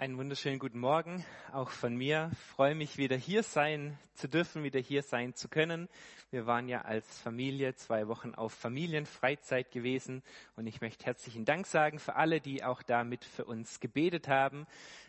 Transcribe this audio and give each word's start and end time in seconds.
Einen 0.00 0.16
wunderschönen 0.16 0.58
guten 0.58 0.80
Morgen 0.80 1.26
auch 1.52 1.68
von 1.68 1.94
mir. 1.94 2.30
Freue 2.56 2.74
mich, 2.74 2.96
wieder 2.96 3.16
hier 3.16 3.42
sein 3.42 3.98
zu 4.14 4.30
dürfen, 4.30 4.62
wieder 4.62 4.80
hier 4.80 5.02
sein 5.02 5.34
zu 5.34 5.50
können. 5.50 5.90
Wir 6.30 6.46
waren 6.46 6.70
ja 6.70 6.82
als 6.82 7.18
Familie 7.18 7.74
zwei 7.74 8.08
Wochen 8.08 8.34
auf 8.34 8.54
Familienfreizeit 8.54 9.70
gewesen 9.70 10.22
und 10.56 10.66
ich 10.66 10.80
möchte 10.80 11.04
herzlichen 11.04 11.44
Dank 11.44 11.66
sagen 11.66 11.98
für 11.98 12.16
alle, 12.16 12.40
die 12.40 12.64
auch 12.64 12.82
damit 12.82 13.26
für 13.26 13.44
uns 13.44 13.78
gebetet 13.78 14.26
haben. 14.26 14.66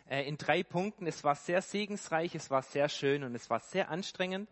Äh, 0.08 0.28
in 0.28 0.36
drei 0.36 0.62
Punkten. 0.62 1.06
Es 1.06 1.24
war 1.24 1.34
sehr 1.34 1.62
segensreich, 1.62 2.34
es 2.34 2.50
war 2.50 2.62
sehr 2.62 2.88
schön 2.88 3.24
und 3.24 3.34
es 3.34 3.48
war 3.48 3.60
sehr 3.60 3.88
anstrengend. 3.90 4.48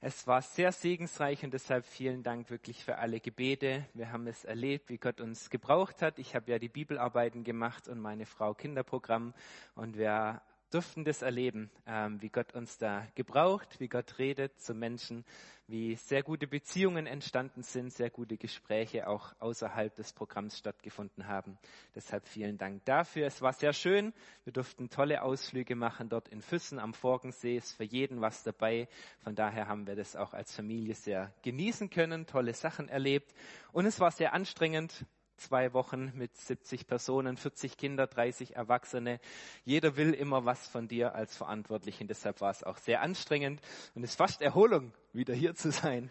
Es 0.00 0.26
war 0.26 0.40
sehr 0.40 0.72
segensreich 0.72 1.42
und 1.44 1.52
deshalb 1.52 1.84
vielen 1.84 2.22
Dank 2.22 2.48
wirklich 2.48 2.84
für 2.84 2.96
alle 2.98 3.20
Gebete. 3.20 3.84
Wir 3.92 4.12
haben 4.12 4.26
es 4.28 4.44
erlebt, 4.44 4.88
wie 4.88 4.98
Gott 4.98 5.20
uns 5.20 5.50
gebraucht 5.50 6.00
hat. 6.00 6.18
Ich 6.18 6.34
habe 6.34 6.50
ja 6.50 6.58
die 6.58 6.68
Bibelarbeiten 6.68 7.44
gemacht 7.44 7.88
und 7.88 8.00
meine 8.00 8.24
Frau 8.24 8.54
Kinderprogramm 8.54 9.34
und 9.80 9.96
wir 9.96 10.42
durften 10.68 11.04
das 11.04 11.22
erleben, 11.22 11.70
ähm, 11.86 12.20
wie 12.20 12.28
Gott 12.28 12.54
uns 12.54 12.76
da 12.76 13.06
gebraucht, 13.14 13.80
wie 13.80 13.88
Gott 13.88 14.18
redet 14.18 14.60
zu 14.60 14.74
Menschen, 14.74 15.24
wie 15.66 15.96
sehr 15.96 16.22
gute 16.22 16.46
Beziehungen 16.46 17.06
entstanden 17.06 17.62
sind, 17.62 17.90
sehr 17.90 18.10
gute 18.10 18.36
Gespräche 18.36 19.08
auch 19.08 19.32
außerhalb 19.40 19.94
des 19.96 20.12
Programms 20.12 20.58
stattgefunden 20.58 21.26
haben. 21.26 21.58
Deshalb 21.94 22.28
vielen 22.28 22.58
Dank 22.58 22.84
dafür. 22.84 23.26
Es 23.26 23.40
war 23.40 23.54
sehr 23.54 23.72
schön. 23.72 24.12
Wir 24.44 24.52
durften 24.52 24.90
tolle 24.90 25.22
Ausflüge 25.22 25.74
machen 25.74 26.10
dort 26.10 26.28
in 26.28 26.42
Füssen 26.42 26.78
am 26.78 26.92
Forgensee. 26.92 27.56
Ist 27.56 27.76
für 27.76 27.84
jeden 27.84 28.20
was 28.20 28.42
dabei. 28.42 28.86
Von 29.24 29.34
daher 29.34 29.66
haben 29.66 29.86
wir 29.86 29.96
das 29.96 30.14
auch 30.14 30.34
als 30.34 30.54
Familie 30.54 30.94
sehr 30.94 31.32
genießen 31.42 31.88
können, 31.88 32.26
tolle 32.26 32.52
Sachen 32.52 32.88
erlebt. 32.88 33.32
Und 33.72 33.86
es 33.86 33.98
war 33.98 34.10
sehr 34.10 34.34
anstrengend 34.34 35.06
zwei 35.40 35.72
Wochen 35.72 36.12
mit 36.14 36.36
70 36.36 36.86
Personen, 36.86 37.36
40 37.36 37.76
Kinder, 37.76 38.06
30 38.06 38.56
Erwachsene. 38.56 39.20
Jeder 39.64 39.96
will 39.96 40.12
immer 40.12 40.44
was 40.44 40.68
von 40.68 40.86
dir 40.86 41.14
als 41.14 41.36
Verantwortlichen. 41.36 42.06
Deshalb 42.06 42.40
war 42.40 42.50
es 42.50 42.62
auch 42.62 42.78
sehr 42.78 43.00
anstrengend 43.00 43.60
und 43.94 44.04
es 44.04 44.10
ist 44.10 44.16
fast 44.16 44.42
Erholung, 44.42 44.92
wieder 45.12 45.34
hier 45.34 45.54
zu 45.54 45.72
sein. 45.72 46.10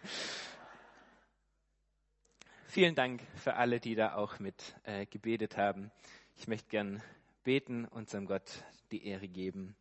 Vielen 2.66 2.94
Dank 2.94 3.22
für 3.34 3.54
alle, 3.54 3.80
die 3.80 3.94
da 3.94 4.14
auch 4.14 4.38
mit 4.38 4.76
äh, 4.84 5.06
gebetet 5.06 5.56
haben. 5.56 5.90
Ich 6.36 6.46
möchte 6.46 6.68
gern 6.68 7.02
beten, 7.42 7.84
unserem 7.86 8.26
Gott 8.26 8.64
die 8.92 9.06
Ehre 9.06 9.28
geben. 9.28 9.74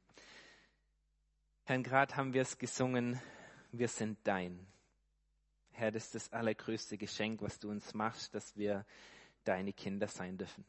Herrn, 1.65 1.83
gerade 1.83 2.15
haben 2.15 2.33
wir 2.33 2.41
es 2.41 2.57
gesungen, 2.57 3.21
wir 3.71 3.87
sind 3.87 4.17
dein. 4.23 4.65
Herr, 5.71 5.91
das 5.91 6.05
ist 6.05 6.15
das 6.15 6.33
allergrößte 6.33 6.97
Geschenk, 6.97 7.41
was 7.41 7.59
du 7.59 7.69
uns 7.69 7.93
machst, 7.93 8.33
dass 8.33 8.57
wir 8.57 8.85
deine 9.43 9.73
Kinder 9.73 10.07
sein 10.07 10.37
dürfen. 10.37 10.65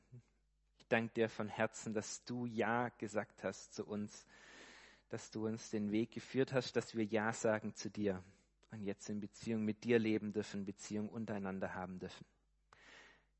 Ich 0.79 0.87
danke 0.87 1.15
dir 1.15 1.29
von 1.29 1.49
Herzen, 1.49 1.95
dass 1.95 2.25
du 2.25 2.47
Ja 2.47 2.89
gesagt 2.99 3.45
hast 3.45 3.75
zu 3.75 3.87
uns, 3.87 4.27
dass 5.09 5.31
du 5.31 5.47
uns 5.47 5.71
den 5.71 5.91
Weg 5.91 6.13
geführt 6.13 6.53
hast, 6.53 6.77
dass 6.77 6.95
wir 6.95 7.05
Ja 7.05 7.33
sagen 7.33 7.75
zu 7.75 7.91
dir 7.91 8.23
und 8.71 8.83
jetzt 8.83 9.09
in 9.09 9.21
Beziehung 9.21 9.65
mit 9.65 9.85
dir 9.85 9.99
leben 9.99 10.33
dürfen, 10.33 10.65
Beziehung 10.65 11.09
untereinander 11.09 11.75
haben 11.75 11.99
dürfen. 11.99 12.25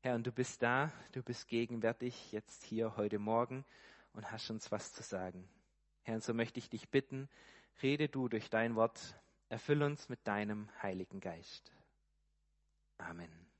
Herr, 0.01 0.15
und 0.15 0.25
du 0.25 0.31
bist 0.31 0.61
da, 0.63 0.91
du 1.11 1.21
bist 1.21 1.47
gegenwärtig 1.47 2.31
jetzt 2.31 2.63
hier 2.63 2.97
heute 2.97 3.19
Morgen 3.19 3.65
und 4.13 4.31
hast 4.31 4.49
uns 4.49 4.71
was 4.71 4.93
zu 4.93 5.03
sagen. 5.03 5.47
Herr, 6.03 6.15
und 6.15 6.23
so 6.23 6.33
möchte 6.33 6.59
ich 6.59 6.69
dich 6.69 6.89
bitten, 6.89 7.29
rede 7.81 8.09
du 8.09 8.27
durch 8.27 8.49
dein 8.49 8.75
Wort, 8.75 8.99
erfüll 9.49 9.83
uns 9.83 10.09
mit 10.09 10.25
deinem 10.27 10.69
Heiligen 10.81 11.19
Geist. 11.19 11.71
Amen. 12.97 13.50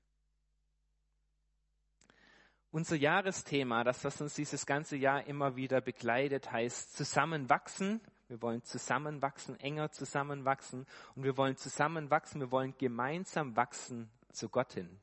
Unser 2.74 2.96
Jahresthema, 2.96 3.84
das 3.84 4.06
was 4.06 4.22
uns 4.22 4.34
dieses 4.36 4.66
ganze 4.66 4.96
Jahr 4.96 5.28
immer 5.28 5.58
wieder 5.58 5.82
begleitet, 5.82 6.54
heißt 6.54 6.96
zusammenwachsen. 6.96 8.00
Wir 8.30 8.42
wollen 8.42 8.64
zusammenwachsen, 8.64 9.60
enger 9.60 9.92
zusammenwachsen 9.92 10.86
und 11.16 11.26
wir 11.26 11.36
wollen 11.36 11.58
zusammenwachsen, 11.58 12.40
wir 12.40 12.50
wollen 12.50 12.74
gemeinsam 12.78 13.58
wachsen 13.58 14.10
zu 14.32 14.48
Gott 14.48 14.72
hin. 14.72 15.02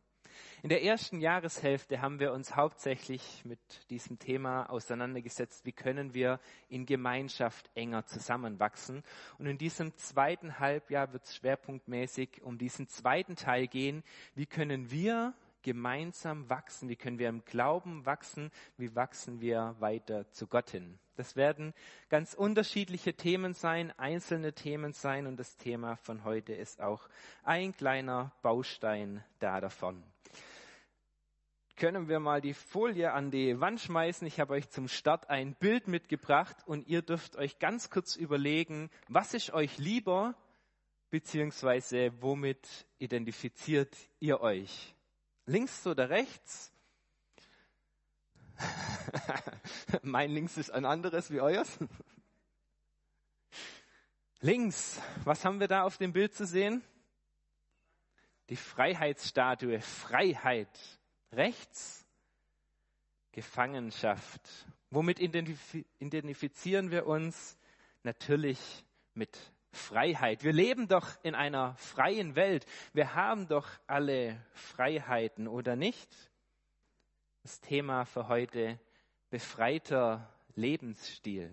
In 0.63 0.71
der 0.71 0.83
ersten 0.83 1.21
Jahreshälfte 1.21 2.01
haben 2.01 2.21
wir 2.21 2.33
uns 2.33 2.57
hauptsächlich 2.57 3.45
mit 3.45 3.61
diesem 3.91 4.19
Thema 4.19 4.71
auseinandergesetzt, 4.71 5.67
wie 5.67 5.73
können 5.73 6.15
wir 6.15 6.41
in 6.71 6.87
Gemeinschaft 6.87 7.71
enger 7.75 8.07
zusammenwachsen. 8.07 9.03
Und 9.37 9.45
in 9.45 9.59
diesem 9.59 9.95
zweiten 9.99 10.59
Halbjahr 10.59 11.13
wird 11.13 11.25
es 11.25 11.37
schwerpunktmäßig 11.37 12.41
um 12.43 12.57
diesen 12.57 12.89
zweiten 12.89 13.37
Teil 13.37 13.67
gehen, 13.67 14.05
wie 14.35 14.47
können 14.47 14.91
wir 14.91 15.35
gemeinsam 15.63 16.49
wachsen? 16.49 16.89
Wie 16.89 16.97
können 16.97 17.19
wir 17.19 17.29
im 17.29 17.45
Glauben 17.45 18.07
wachsen? 18.07 18.51
Wie 18.77 18.95
wachsen 18.95 19.41
wir 19.41 19.77
weiter 19.79 20.31
zu 20.33 20.47
Gott 20.47 20.71
hin? 20.71 20.99
Das 21.17 21.35
werden 21.35 21.75
ganz 22.09 22.35
unterschiedliche 22.35 23.15
Themen 23.15 23.53
sein, 23.53 23.93
einzelne 23.99 24.53
Themen 24.53 24.93
sein 24.93 25.27
und 25.27 25.37
das 25.37 25.57
Thema 25.57 25.97
von 25.97 26.23
heute 26.23 26.53
ist 26.53 26.81
auch 26.81 27.09
ein 27.43 27.77
kleiner 27.77 28.33
Baustein 28.43 29.25
da 29.41 29.61
davon. 29.61 30.05
Können 31.79 32.09
wir 32.09 32.19
mal 32.19 32.41
die 32.41 32.55
Folie 32.55 33.13
an 33.13 33.31
die 33.31 33.61
Wand 33.61 33.81
schmeißen? 33.81 34.27
Ich 34.27 34.41
habe 34.41 34.55
euch 34.55 34.69
zum 34.69 34.89
Start 34.89 35.31
ein 35.31 35.55
Bild 35.55 35.87
mitgebracht 35.87 36.57
und 36.67 36.89
ihr 36.89 37.03
dürft 37.03 37.37
euch 37.37 37.61
ganz 37.61 37.89
kurz 37.89 38.17
überlegen, 38.17 38.91
was 39.09 39.33
ist 39.33 39.53
euch 39.53 39.79
lieber, 39.79 40.35
beziehungsweise 41.11 42.13
womit 42.21 42.87
identifiziert 42.99 43.97
ihr 44.19 44.41
euch? 44.41 44.97
Links 45.49 45.87
oder 45.87 46.11
rechts? 46.11 46.71
mein 50.03 50.31
Links 50.31 50.59
ist 50.59 50.71
ein 50.71 50.85
anderes 50.85 51.31
wie 51.31 51.41
euers. 51.41 51.79
Links, 54.41 55.01
was 55.25 55.47
haben 55.47 55.59
wir 55.59 55.67
da 55.67 55.85
auf 55.85 55.97
dem 55.97 56.13
Bild 56.13 56.35
zu 56.35 56.47
sehen? 56.47 56.85
Die 58.51 58.57
Freiheitsstatue, 58.57 59.81
Freiheit. 59.81 60.69
Rechts, 61.33 62.05
Gefangenschaft. 63.33 64.43
Womit 64.91 65.19
identifizieren 65.19 66.91
wir 66.91 67.07
uns? 67.07 67.57
Natürlich 68.03 68.85
mit 69.15 69.39
Freiheit. 69.79 70.45
Wir 70.45 70.53
leben 70.53 70.89
doch 70.89 71.07
in 71.23 71.35
einer 71.35 71.75
freien 71.77 72.37
Welt. 72.37 72.67
Wir 72.93 73.15
haben 73.15 73.49
doch 73.49 73.67
alle 73.87 74.45
Freiheiten, 74.53 75.49
oder 75.49 75.77
nicht? 75.77 76.09
Das 77.43 77.61
Thema 77.61 78.05
für 78.05 78.29
heute 78.29 78.79
befreiter 79.31 80.29
Lebensstil. 80.55 81.51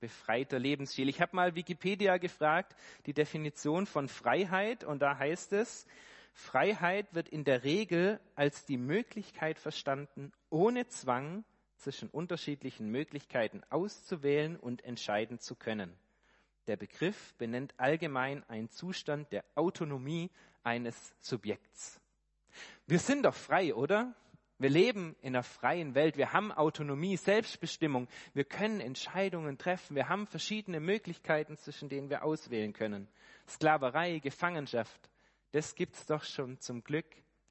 Befreiter 0.00 0.58
Lebensstil. 0.58 1.08
Ich 1.08 1.20
habe 1.20 1.36
mal 1.36 1.54
Wikipedia 1.54 2.16
gefragt, 2.16 2.74
die 3.06 3.12
Definition 3.12 3.86
von 3.86 4.08
Freiheit, 4.08 4.82
und 4.82 5.00
da 5.00 5.18
heißt 5.18 5.52
es, 5.52 5.86
Freiheit 6.32 7.14
wird 7.14 7.28
in 7.28 7.44
der 7.44 7.64
Regel 7.64 8.18
als 8.34 8.64
die 8.64 8.78
Möglichkeit 8.78 9.58
verstanden, 9.58 10.32
ohne 10.48 10.86
Zwang 10.88 11.44
zwischen 11.76 12.08
unterschiedlichen 12.08 12.90
Möglichkeiten 12.90 13.62
auszuwählen 13.70 14.56
und 14.56 14.84
entscheiden 14.84 15.38
zu 15.38 15.54
können. 15.54 15.96
Der 16.66 16.76
Begriff 16.76 17.34
benennt 17.34 17.74
allgemein 17.78 18.48
einen 18.48 18.70
Zustand 18.70 19.32
der 19.32 19.44
Autonomie 19.54 20.30
eines 20.62 21.14
Subjekts. 21.20 22.00
Wir 22.86 22.98
sind 22.98 23.24
doch 23.24 23.34
frei, 23.34 23.74
oder? 23.74 24.14
Wir 24.58 24.68
leben 24.68 25.16
in 25.22 25.34
einer 25.34 25.42
freien 25.42 25.94
Welt. 25.94 26.18
Wir 26.18 26.34
haben 26.34 26.52
Autonomie, 26.52 27.16
Selbstbestimmung. 27.16 28.08
Wir 28.34 28.44
können 28.44 28.80
Entscheidungen 28.80 29.56
treffen. 29.56 29.96
Wir 29.96 30.10
haben 30.10 30.26
verschiedene 30.26 30.80
Möglichkeiten, 30.80 31.56
zwischen 31.56 31.88
denen 31.88 32.10
wir 32.10 32.24
auswählen 32.24 32.74
können. 32.74 33.08
Sklaverei, 33.48 34.18
Gefangenschaft, 34.18 35.10
das 35.52 35.74
gibt's 35.74 36.04
doch 36.04 36.24
schon 36.24 36.60
zum 36.60 36.84
Glück 36.84 37.06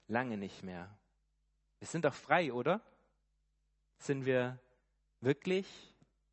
lange 0.08 0.38
nicht 0.38 0.64
mehr. 0.64 0.90
Wir 1.80 1.88
sind 1.88 2.06
doch 2.06 2.14
frei, 2.14 2.54
oder? 2.54 2.80
Sind 3.98 4.26
wir 4.26 4.60
wirklich 5.20 5.68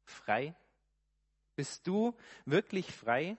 frei? 0.05 0.55
Bist 1.57 1.87
du 1.87 2.15
wirklich 2.45 2.93
frei? 2.93 3.39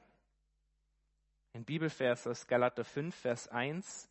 Ein 1.54 1.64
Bibelvers 1.64 2.26
aus 2.26 2.48
Galater 2.48 2.84
5, 2.84 3.16
Vers 3.16 3.48
1. 3.48 4.10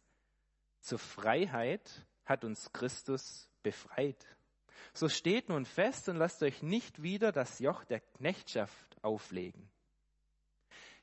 Zur 0.80 1.00
Freiheit 1.00 2.06
hat 2.24 2.44
uns 2.44 2.72
Christus 2.72 3.50
befreit. 3.64 4.24
So 4.94 5.08
steht 5.08 5.48
nun 5.48 5.64
fest 5.64 6.08
und 6.08 6.16
lasst 6.16 6.42
euch 6.44 6.62
nicht 6.62 7.02
wieder 7.02 7.32
das 7.32 7.58
Joch 7.58 7.84
der 7.84 7.98
Knechtschaft 8.00 8.96
auflegen. 9.02 9.68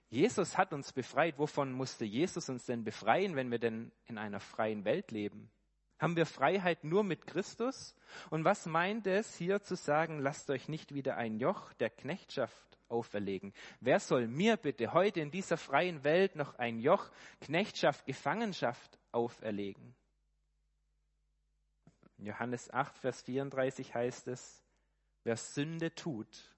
Jesus 0.07 0.57
hat 0.57 0.71
uns 0.71 0.94
befreit. 0.94 1.38
Wovon 1.38 1.73
musste 1.73 2.05
Jesus 2.05 2.47
uns 2.47 2.65
denn 2.65 2.85
befreien, 2.85 3.35
wenn 3.35 3.51
wir 3.51 3.59
denn 3.59 3.91
in 4.05 4.17
einer 4.17 4.39
freien 4.39 4.85
Welt 4.85 5.11
leben? 5.11 5.51
Haben 6.00 6.15
wir 6.15 6.25
Freiheit 6.25 6.85
nur 6.85 7.03
mit 7.03 7.27
Christus? 7.27 7.95
Und 8.29 8.45
was 8.45 8.65
meint 8.65 9.07
es 9.07 9.35
hier 9.35 9.61
zu 9.61 9.75
sagen, 9.75 10.19
lasst 10.19 10.50
euch 10.50 10.69
nicht 10.69 10.94
wieder 10.94 11.17
ein 11.17 11.39
Joch 11.39 11.73
der 11.73 11.89
Knechtschaft 11.89 12.77
auferlegen. 12.93 13.53
Wer 13.81 13.99
soll 13.99 14.27
mir 14.27 14.55
bitte 14.55 14.93
heute 14.93 15.19
in 15.19 15.31
dieser 15.31 15.57
freien 15.57 16.03
Welt 16.03 16.35
noch 16.35 16.57
ein 16.59 16.79
Joch, 16.79 17.09
Knechtschaft, 17.41 18.05
Gefangenschaft 18.05 18.97
auferlegen? 19.11 19.95
In 22.19 22.27
Johannes 22.27 22.71
8, 22.71 22.97
Vers 22.97 23.21
34 23.23 23.93
heißt 23.93 24.27
es, 24.29 24.63
wer 25.23 25.35
Sünde 25.35 25.93
tut, 25.93 26.55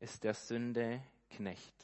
ist 0.00 0.24
der 0.24 0.34
Sünde 0.34 1.02
Knecht. 1.30 1.74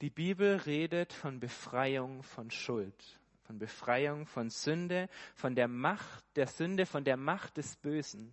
Die 0.00 0.10
Bibel 0.10 0.56
redet 0.56 1.12
von 1.12 1.40
Befreiung 1.40 2.22
von 2.22 2.50
Schuld, 2.50 3.20
von 3.42 3.58
Befreiung 3.58 4.26
von 4.26 4.48
Sünde, 4.48 5.08
von 5.34 5.54
der 5.54 5.68
Macht 5.68 6.24
der 6.36 6.46
Sünde, 6.46 6.86
von 6.86 7.04
der 7.04 7.16
Macht 7.16 7.56
des 7.56 7.76
Bösen, 7.76 8.32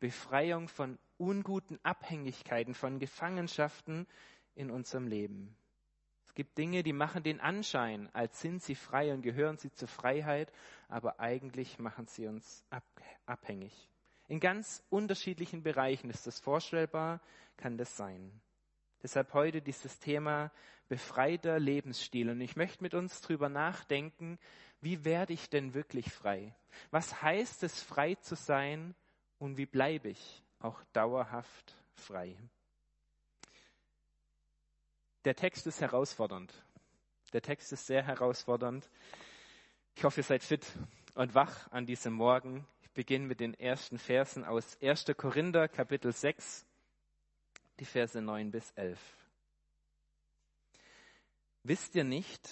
Befreiung 0.00 0.68
von 0.68 0.98
unguten 1.18 1.78
Abhängigkeiten, 1.82 2.74
von 2.74 2.98
Gefangenschaften 2.98 4.06
in 4.54 4.70
unserem 4.70 5.06
Leben. 5.06 5.56
Es 6.26 6.34
gibt 6.34 6.58
Dinge, 6.58 6.82
die 6.82 6.92
machen 6.92 7.22
den 7.22 7.40
Anschein, 7.40 8.08
als 8.12 8.40
sind 8.40 8.62
sie 8.62 8.74
frei 8.74 9.12
und 9.12 9.22
gehören 9.22 9.56
sie 9.58 9.72
zur 9.72 9.88
Freiheit, 9.88 10.52
aber 10.88 11.20
eigentlich 11.20 11.78
machen 11.78 12.06
sie 12.06 12.26
uns 12.26 12.64
abhängig. 13.24 13.90
In 14.28 14.40
ganz 14.40 14.84
unterschiedlichen 14.90 15.62
Bereichen 15.62 16.10
ist 16.10 16.26
das 16.26 16.40
vorstellbar, 16.40 17.20
kann 17.56 17.78
das 17.78 17.96
sein. 17.96 18.40
Deshalb 19.02 19.34
heute 19.34 19.62
dieses 19.62 19.98
Thema 19.98 20.50
befreiter 20.88 21.58
Lebensstil. 21.58 22.30
Und 22.30 22.40
ich 22.40 22.56
möchte 22.56 22.82
mit 22.82 22.94
uns 22.94 23.20
drüber 23.20 23.48
nachdenken, 23.48 24.38
wie 24.80 25.04
werde 25.04 25.32
ich 25.32 25.48
denn 25.48 25.74
wirklich 25.74 26.12
frei? 26.12 26.54
Was 26.90 27.22
heißt 27.22 27.62
es, 27.62 27.82
frei 27.82 28.16
zu 28.16 28.34
sein 28.34 28.94
und 29.38 29.56
wie 29.56 29.66
bleibe 29.66 30.08
ich 30.08 30.45
auch 30.66 30.82
dauerhaft 30.92 31.76
frei? 31.94 32.36
Der 35.24 35.36
Text 35.36 35.66
ist 35.66 35.80
herausfordernd. 35.80 36.52
Der 37.32 37.42
Text 37.42 37.72
ist 37.72 37.86
sehr 37.86 38.02
herausfordernd. 38.02 38.88
Ich 39.94 40.04
hoffe, 40.04 40.20
ihr 40.20 40.24
seid 40.24 40.42
fit 40.42 40.66
und 41.14 41.34
wach 41.34 41.70
an 41.70 41.86
diesem 41.86 42.12
Morgen. 42.12 42.66
Ich 42.82 42.90
beginne 42.90 43.26
mit 43.26 43.40
den 43.40 43.54
ersten 43.54 43.98
Versen 43.98 44.44
aus 44.44 44.76
1. 44.82 45.06
Korinther, 45.16 45.68
Kapitel 45.68 46.12
6, 46.12 46.66
die 47.80 47.84
Verse 47.84 48.20
9 48.20 48.50
bis 48.50 48.70
11. 48.72 49.00
Wisst 51.62 51.94
ihr 51.94 52.04
nicht, 52.04 52.48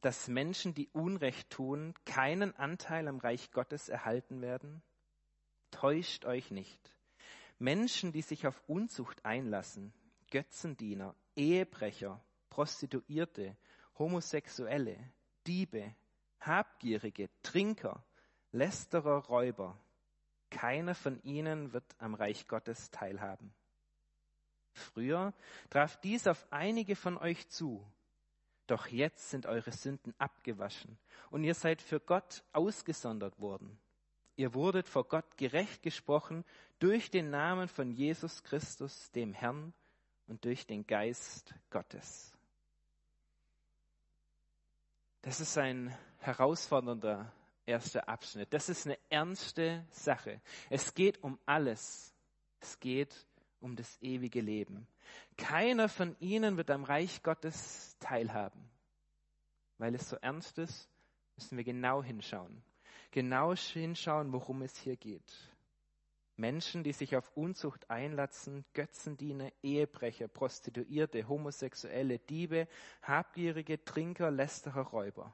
dass 0.00 0.28
Menschen, 0.28 0.74
die 0.74 0.88
Unrecht 0.92 1.50
tun, 1.50 1.94
keinen 2.04 2.54
Anteil 2.56 3.08
am 3.08 3.18
Reich 3.18 3.50
Gottes 3.52 3.88
erhalten 3.88 4.40
werden? 4.40 4.82
Täuscht 5.70 6.24
euch 6.24 6.50
nicht. 6.50 6.94
Menschen, 7.58 8.12
die 8.12 8.22
sich 8.22 8.46
auf 8.46 8.62
Unzucht 8.66 9.24
einlassen, 9.24 9.92
Götzendiener, 10.30 11.14
Ehebrecher, 11.36 12.20
Prostituierte, 12.50 13.56
Homosexuelle, 13.98 14.98
Diebe, 15.46 15.94
Habgierige, 16.40 17.28
Trinker, 17.42 18.04
Lästerer, 18.52 19.24
Räuber, 19.26 19.78
keiner 20.50 20.94
von 20.94 21.20
ihnen 21.22 21.72
wird 21.72 21.84
am 21.98 22.14
Reich 22.14 22.46
Gottes 22.46 22.90
teilhaben. 22.90 23.52
Früher 24.72 25.32
traf 25.70 26.00
dies 26.00 26.26
auf 26.26 26.46
einige 26.50 26.96
von 26.96 27.16
euch 27.16 27.48
zu, 27.48 27.84
doch 28.66 28.86
jetzt 28.86 29.30
sind 29.30 29.46
eure 29.46 29.72
Sünden 29.72 30.14
abgewaschen 30.18 30.98
und 31.30 31.44
ihr 31.44 31.54
seid 31.54 31.82
für 31.82 32.00
Gott 32.00 32.42
ausgesondert 32.52 33.38
worden. 33.38 33.78
Ihr 34.36 34.54
wurdet 34.54 34.88
vor 34.88 35.04
Gott 35.04 35.36
gerecht 35.36 35.82
gesprochen 35.82 36.44
durch 36.78 37.10
den 37.10 37.30
Namen 37.30 37.68
von 37.68 37.90
Jesus 37.90 38.42
Christus, 38.42 39.10
dem 39.12 39.32
Herrn, 39.32 39.72
und 40.26 40.44
durch 40.44 40.66
den 40.66 40.86
Geist 40.86 41.54
Gottes. 41.70 42.32
Das 45.22 45.40
ist 45.40 45.56
ein 45.58 45.96
herausfordernder 46.18 47.32
erster 47.66 48.08
Abschnitt. 48.08 48.52
Das 48.52 48.68
ist 48.68 48.86
eine 48.86 48.98
ernste 49.08 49.84
Sache. 49.90 50.40
Es 50.70 50.94
geht 50.94 51.22
um 51.22 51.38
alles. 51.46 52.14
Es 52.60 52.78
geht 52.80 53.26
um 53.60 53.76
das 53.76 54.00
ewige 54.02 54.40
Leben. 54.40 54.86
Keiner 55.36 55.88
von 55.88 56.16
ihnen 56.20 56.56
wird 56.56 56.70
am 56.70 56.84
Reich 56.84 57.22
Gottes 57.22 57.96
teilhaben. 58.00 58.68
Weil 59.78 59.94
es 59.94 60.08
so 60.08 60.16
ernst 60.16 60.58
ist, 60.58 60.88
müssen 61.36 61.56
wir 61.56 61.64
genau 61.64 62.02
hinschauen. 62.02 62.62
Genau 63.14 63.54
hinschauen, 63.54 64.32
worum 64.32 64.62
es 64.62 64.76
hier 64.76 64.96
geht. 64.96 65.32
Menschen, 66.34 66.82
die 66.82 66.90
sich 66.90 67.14
auf 67.14 67.30
Unzucht 67.36 67.88
einlassen, 67.88 68.64
Götzendiener, 68.72 69.52
Ehebrecher, 69.62 70.26
Prostituierte, 70.26 71.28
Homosexuelle, 71.28 72.18
Diebe, 72.18 72.66
Habgierige, 73.02 73.84
Trinker, 73.84 74.32
Lästerer, 74.32 74.80
Räuber. 74.80 75.32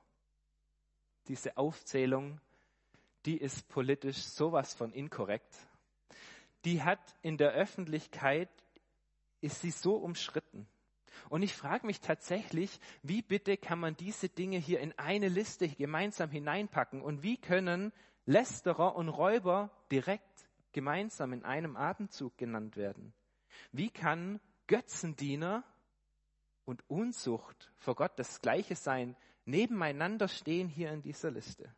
Diese 1.27 1.57
Aufzählung, 1.57 2.39
die 3.25 3.39
ist 3.39 3.67
politisch 3.71 4.19
sowas 4.19 4.75
von 4.75 4.93
inkorrekt. 4.93 5.57
Die 6.67 6.83
hat 6.83 7.17
in 7.23 7.39
der 7.39 7.53
Öffentlichkeit 7.53 8.51
ist 9.41 9.63
sie 9.63 9.71
so 9.71 9.97
umschritten. 9.97 10.69
Und 11.29 11.43
ich 11.43 11.55
frage 11.55 11.87
mich 11.87 12.01
tatsächlich, 12.01 12.81
wie 13.03 13.23
bitte 13.23 13.57
kann 13.57 13.79
man 13.79 13.97
diese 13.97 14.29
Dinge 14.29 14.59
hier 14.59 14.81
in 14.81 14.99
eine 14.99 15.29
Liste 15.29 15.69
gemeinsam 15.69 16.31
hineinpacken 16.31 17.03
und 17.03 17.23
wie 17.23 17.37
können 17.37 17.93
Lästerer 18.27 18.97
und 18.97 19.09
Räuber 19.09 19.71
direkt 19.91 20.49
gemeinsam 20.73 21.33
in 21.33 21.45
einem 21.45 21.77
Atemzug 21.77 22.37
genannt 22.39 22.77
werden? 22.77 23.13
Wie 23.73 23.91
kann 23.91 24.41
Götzendiener 24.67 25.65
und 26.65 26.89
Unzucht 26.89 27.73
vor 27.79 27.95
Gott 27.95 28.13
das 28.17 28.41
gleiche 28.41 28.77
sein, 28.77 29.17
nebeneinander 29.45 30.29
stehen 30.29 30.69
hier 30.69 30.93
in 30.93 31.03
dieser 31.03 31.31
Liste? 31.31 31.75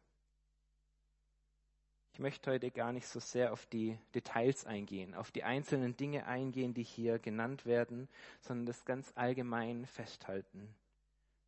Ich 2.12 2.18
möchte 2.18 2.50
heute 2.50 2.70
gar 2.70 2.92
nicht 2.92 3.06
so 3.06 3.20
sehr 3.20 3.54
auf 3.54 3.64
die 3.66 3.98
Details 4.14 4.66
eingehen, 4.66 5.14
auf 5.14 5.30
die 5.30 5.44
einzelnen 5.44 5.96
Dinge 5.96 6.26
eingehen, 6.26 6.74
die 6.74 6.82
hier 6.82 7.18
genannt 7.18 7.64
werden, 7.64 8.06
sondern 8.42 8.66
das 8.66 8.84
ganz 8.84 9.10
allgemein 9.14 9.86
festhalten. 9.86 10.74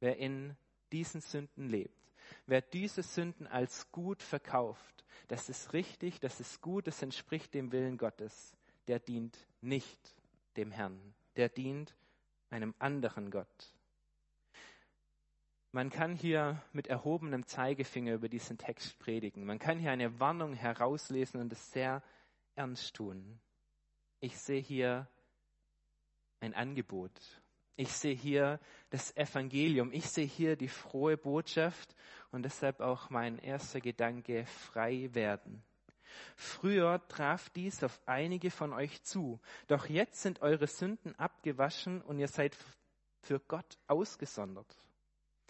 Wer 0.01 0.17
in 0.17 0.57
diesen 0.91 1.21
Sünden 1.21 1.69
lebt, 1.69 2.13
wer 2.47 2.63
diese 2.63 3.03
Sünden 3.03 3.47
als 3.47 3.93
gut 3.93 4.23
verkauft, 4.23 5.05
das 5.29 5.51
ist 5.51 5.75
richtig, 5.75 6.19
das 6.21 6.41
ist 6.41 6.63
gut, 6.63 6.87
das 6.87 7.03
entspricht 7.03 7.53
dem 7.53 7.71
Willen 7.71 7.99
Gottes, 7.99 8.55
der 8.89 9.01
dient 9.01 9.37
nicht 9.61 10.15
dem 10.57 10.71
Herrn, 10.71 11.15
der 11.37 11.51
dient 11.51 11.95
einem 12.49 12.75
anderen 12.79 13.31
Gott. 13.31 13.74
Man 15.75 15.91
kann 15.91 16.15
hier 16.15 16.63
mit 16.73 16.87
erhobenem 16.87 17.49
Zeigefinger 17.49 18.15
über 18.15 18.29
diesen 18.29 18.59
Text 18.59 18.97
predigen. 19.01 19.45
Man 19.45 19.59
kann 19.59 19.81
hier 19.81 19.91
eine 19.91 20.21
Warnung 20.21 20.55
herauslesen 20.55 21.41
und 21.41 21.53
es 21.53 21.73
sehr 21.73 22.01
ernst 22.55 22.95
tun. 22.95 23.41
Ich 24.21 24.39
sehe 24.39 24.61
hier 24.61 25.09
ein 26.39 26.55
Angebot. 26.55 27.11
Ich 27.75 27.91
sehe 27.91 28.15
hier 28.15 28.61
das 28.91 29.17
Evangelium. 29.17 29.91
Ich 29.91 30.09
sehe 30.09 30.29
hier 30.29 30.55
die 30.55 30.69
frohe 30.69 31.17
Botschaft 31.17 31.97
und 32.31 32.45
deshalb 32.45 32.79
auch 32.79 33.11
mein 33.11 33.41
erster 33.41 33.81
Gedanke, 33.81 34.47
frei 34.47 35.11
werden. 35.13 35.65
Früher 36.37 37.03
traf 37.09 37.51
dies 37.51 37.83
auf 37.83 38.01
einige 38.07 38.53
von 38.53 38.73
euch 38.73 39.03
zu, 39.03 39.41
doch 39.67 39.89
jetzt 39.89 40.23
sind 40.23 40.41
eure 40.41 40.69
Sünden 40.69 41.19
abgewaschen 41.19 42.01
und 42.01 42.21
ihr 42.21 42.29
seid 42.29 42.57
für 43.23 43.41
Gott 43.41 43.77
ausgesondert. 43.89 44.84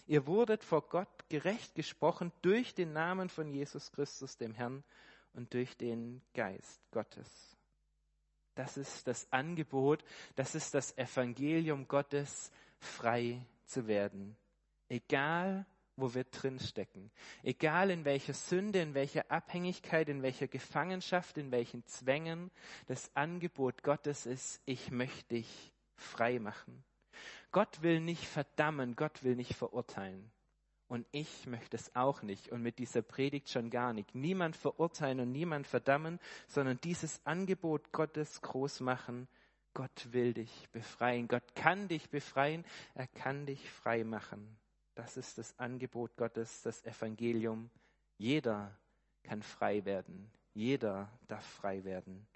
Ihr 0.07 0.27
wurdet 0.27 0.65
vor 0.65 0.83
Gott 0.89 1.29
gerecht 1.29 1.75
gesprochen 1.75 2.33
durch 2.43 2.75
den 2.75 2.93
Namen 2.93 3.29
von 3.29 3.51
Jesus 3.51 3.91
Christus, 3.93 4.37
dem 4.37 4.55
Herrn, 4.55 4.85
und 5.33 5.53
durch 5.55 5.77
den 5.77 6.21
Geist 6.35 6.81
Gottes. 6.91 7.57
Das 8.55 8.77
ist 8.77 9.07
das 9.09 9.27
Angebot, 9.33 10.05
das 10.37 10.55
ist 10.55 10.75
das 10.75 10.97
Evangelium 10.97 11.89
Gottes, 11.89 12.53
frei 12.79 13.45
zu 13.65 13.87
werden. 13.89 14.37
Egal, 14.89 15.67
wo 15.97 16.15
wir 16.15 16.25
drinstecken. 16.25 17.11
Egal 17.43 17.91
in 17.91 18.05
welcher 18.05 18.35
Sünde, 18.35 18.81
in 18.81 18.95
welcher 18.95 19.31
Abhängigkeit, 19.31 20.09
in 20.09 20.23
welcher 20.23 20.49
Gefangenschaft, 20.49 21.39
in 21.39 21.51
welchen 21.51 21.87
Zwängen, 21.87 22.51
das 22.87 23.15
Angebot 23.15 23.83
Gottes 23.83 24.27
ist, 24.27 24.61
ich 24.67 24.91
möchte 24.91 25.37
dich 25.37 25.73
frei 25.97 26.39
machen. 26.39 26.85
Gott 27.55 27.83
will 27.83 28.01
nicht 28.01 28.27
verdammen, 28.27 28.97
Gott 28.97 29.23
will 29.23 29.37
nicht 29.37 29.55
verurteilen. 29.55 30.29
Und 30.89 31.07
ich 31.13 31.47
möchte 31.47 31.77
es 31.77 31.95
auch 31.95 32.23
nicht 32.23 32.49
und 32.49 32.63
mit 32.63 32.81
dieser 32.81 33.01
Predigt 33.01 33.49
schon 33.49 33.71
gar 33.71 33.93
nicht. 33.93 34.13
Niemand 34.13 34.57
verurteilen 34.57 35.21
und 35.21 35.31
niemand 35.31 35.69
verdammen, 35.69 36.19
sondern 36.49 36.81
dieses 36.81 37.25
Angebot 37.25 37.93
Gottes 37.93 38.43
groß 38.43 38.81
machen. 38.81 39.29
Gott 39.73 40.09
will 40.11 40.35
dich 40.35 40.69
befreien. 40.73 41.29
Gott 41.29 41.55
kann 41.55 41.87
dich 41.87 42.11
befreien. 42.11 42.65
Er 42.97 43.07
kann 43.07 43.47
dich 43.47 43.71
frei 43.71 44.03
machen. 44.03 44.59
Das 44.97 45.17
ist 45.17 45.39
das 45.39 45.57
Angebot 45.57 46.17
Gottes, 46.17 46.63
das 46.63 46.85
Evangelium. 46.85 47.71
Jeder 48.19 48.77
kann 49.23 49.45
frei 49.45 49.85
werden. 49.85 50.29
Jeder 50.55 51.09
darf 51.29 51.47
frei 51.47 51.85
werden. 51.85 52.27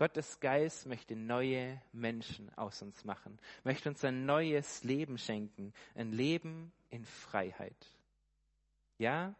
Gottes 0.00 0.40
Geist 0.40 0.86
möchte 0.86 1.14
neue 1.14 1.78
Menschen 1.92 2.48
aus 2.56 2.80
uns 2.80 3.04
machen, 3.04 3.38
möchte 3.64 3.90
uns 3.90 4.02
ein 4.02 4.24
neues 4.24 4.82
Leben 4.82 5.18
schenken, 5.18 5.74
ein 5.94 6.10
Leben 6.10 6.72
in 6.88 7.04
Freiheit. 7.04 7.76
Ja, 8.96 9.34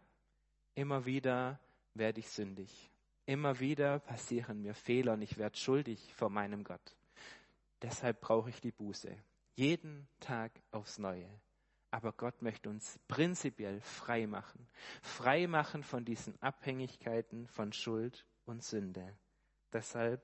immer 0.75 1.07
wieder 1.07 1.59
werde 1.95 2.19
ich 2.19 2.29
sündig. 2.29 2.91
Immer 3.25 3.59
wieder 3.59 3.97
passieren 3.97 4.61
mir 4.61 4.75
Fehler 4.75 5.13
und 5.13 5.23
ich 5.23 5.39
werde 5.39 5.57
schuldig 5.57 6.13
vor 6.13 6.29
meinem 6.29 6.63
Gott. 6.63 6.95
Deshalb 7.81 8.21
brauche 8.21 8.51
ich 8.51 8.61
die 8.61 8.71
Buße. 8.71 9.17
Jeden 9.55 10.07
Tag 10.19 10.51
aufs 10.69 10.99
Neue. 10.99 11.27
Aber 11.89 12.13
Gott 12.13 12.43
möchte 12.43 12.69
uns 12.69 12.99
prinzipiell 13.07 13.81
frei 13.81 14.27
machen. 14.27 14.67
Frei 15.01 15.47
machen 15.47 15.81
von 15.81 16.05
diesen 16.05 16.39
Abhängigkeiten 16.39 17.47
von 17.47 17.73
Schuld 17.73 18.27
und 18.45 18.63
Sünde. 18.63 19.17
Deshalb 19.73 20.21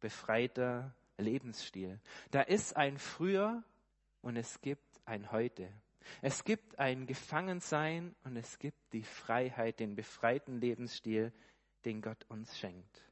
befreiter 0.00 0.94
Lebensstil. 1.16 2.00
Da 2.30 2.42
ist 2.42 2.76
ein 2.76 2.98
Früher 2.98 3.62
und 4.22 4.36
es 4.36 4.60
gibt 4.60 5.00
ein 5.04 5.30
Heute. 5.32 5.72
Es 6.22 6.44
gibt 6.44 6.78
ein 6.78 7.06
Gefangensein 7.06 8.14
und 8.24 8.36
es 8.36 8.58
gibt 8.58 8.92
die 8.92 9.02
Freiheit, 9.02 9.80
den 9.80 9.94
befreiten 9.94 10.60
Lebensstil, 10.60 11.32
den 11.84 12.00
Gott 12.00 12.24
uns 12.28 12.58
schenkt. 12.58 13.02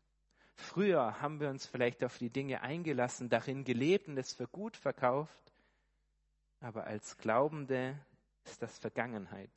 Früher 0.55 1.21
haben 1.21 1.41
wir 1.41 1.51
uns 1.51 1.67
vielleicht 1.67 2.03
auf 2.03 2.17
die 2.19 2.31
Dinge 2.31 2.63
eingelassen, 2.63 3.29
darin 3.29 3.65
gelebt 3.65 4.09
und 4.09 4.17
es 4.17 4.33
für 4.33 4.49
gut 4.49 4.77
verkauft, 4.77 5.53
aber 6.61 6.87
als 6.87 7.19
Glaubende 7.19 7.99
ist 8.45 8.63
das 8.63 8.79
Vergangenheit. 8.79 9.51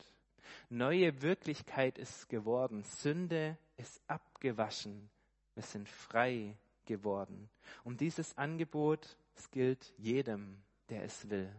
Neue 0.68 1.22
Wirklichkeit 1.22 1.98
ist 1.98 2.28
geworden, 2.28 2.82
Sünde 2.82 3.56
ist 3.76 4.02
abgewaschen, 4.08 5.08
wir 5.54 5.62
sind 5.62 5.88
frei 5.88 6.56
geworden. 6.90 7.48
Und 7.84 8.00
dieses 8.00 8.36
Angebot, 8.36 9.16
es 9.36 9.48
gilt 9.52 9.94
jedem, 9.96 10.60
der 10.88 11.04
es 11.04 11.30
will, 11.30 11.54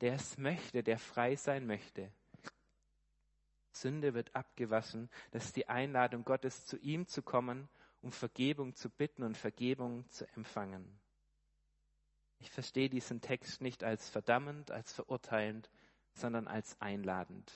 der 0.00 0.14
es 0.14 0.38
möchte, 0.38 0.82
der 0.82 0.98
frei 0.98 1.36
sein 1.36 1.66
möchte. 1.66 2.10
Sünde 3.70 4.14
wird 4.14 4.34
abgewaschen. 4.34 5.10
Das 5.30 5.44
ist 5.44 5.56
die 5.56 5.68
Einladung 5.68 6.24
Gottes, 6.24 6.64
zu 6.64 6.78
ihm 6.78 7.06
zu 7.06 7.20
kommen, 7.20 7.68
um 8.00 8.12
Vergebung 8.12 8.74
zu 8.74 8.88
bitten 8.88 9.22
und 9.22 9.36
Vergebung 9.36 10.08
zu 10.08 10.26
empfangen. 10.36 10.98
Ich 12.38 12.50
verstehe 12.50 12.88
diesen 12.88 13.20
Text 13.20 13.60
nicht 13.60 13.84
als 13.84 14.08
verdammend, 14.08 14.70
als 14.70 14.92
verurteilend, 14.94 15.70
sondern 16.14 16.48
als 16.48 16.80
einladend. 16.80 17.52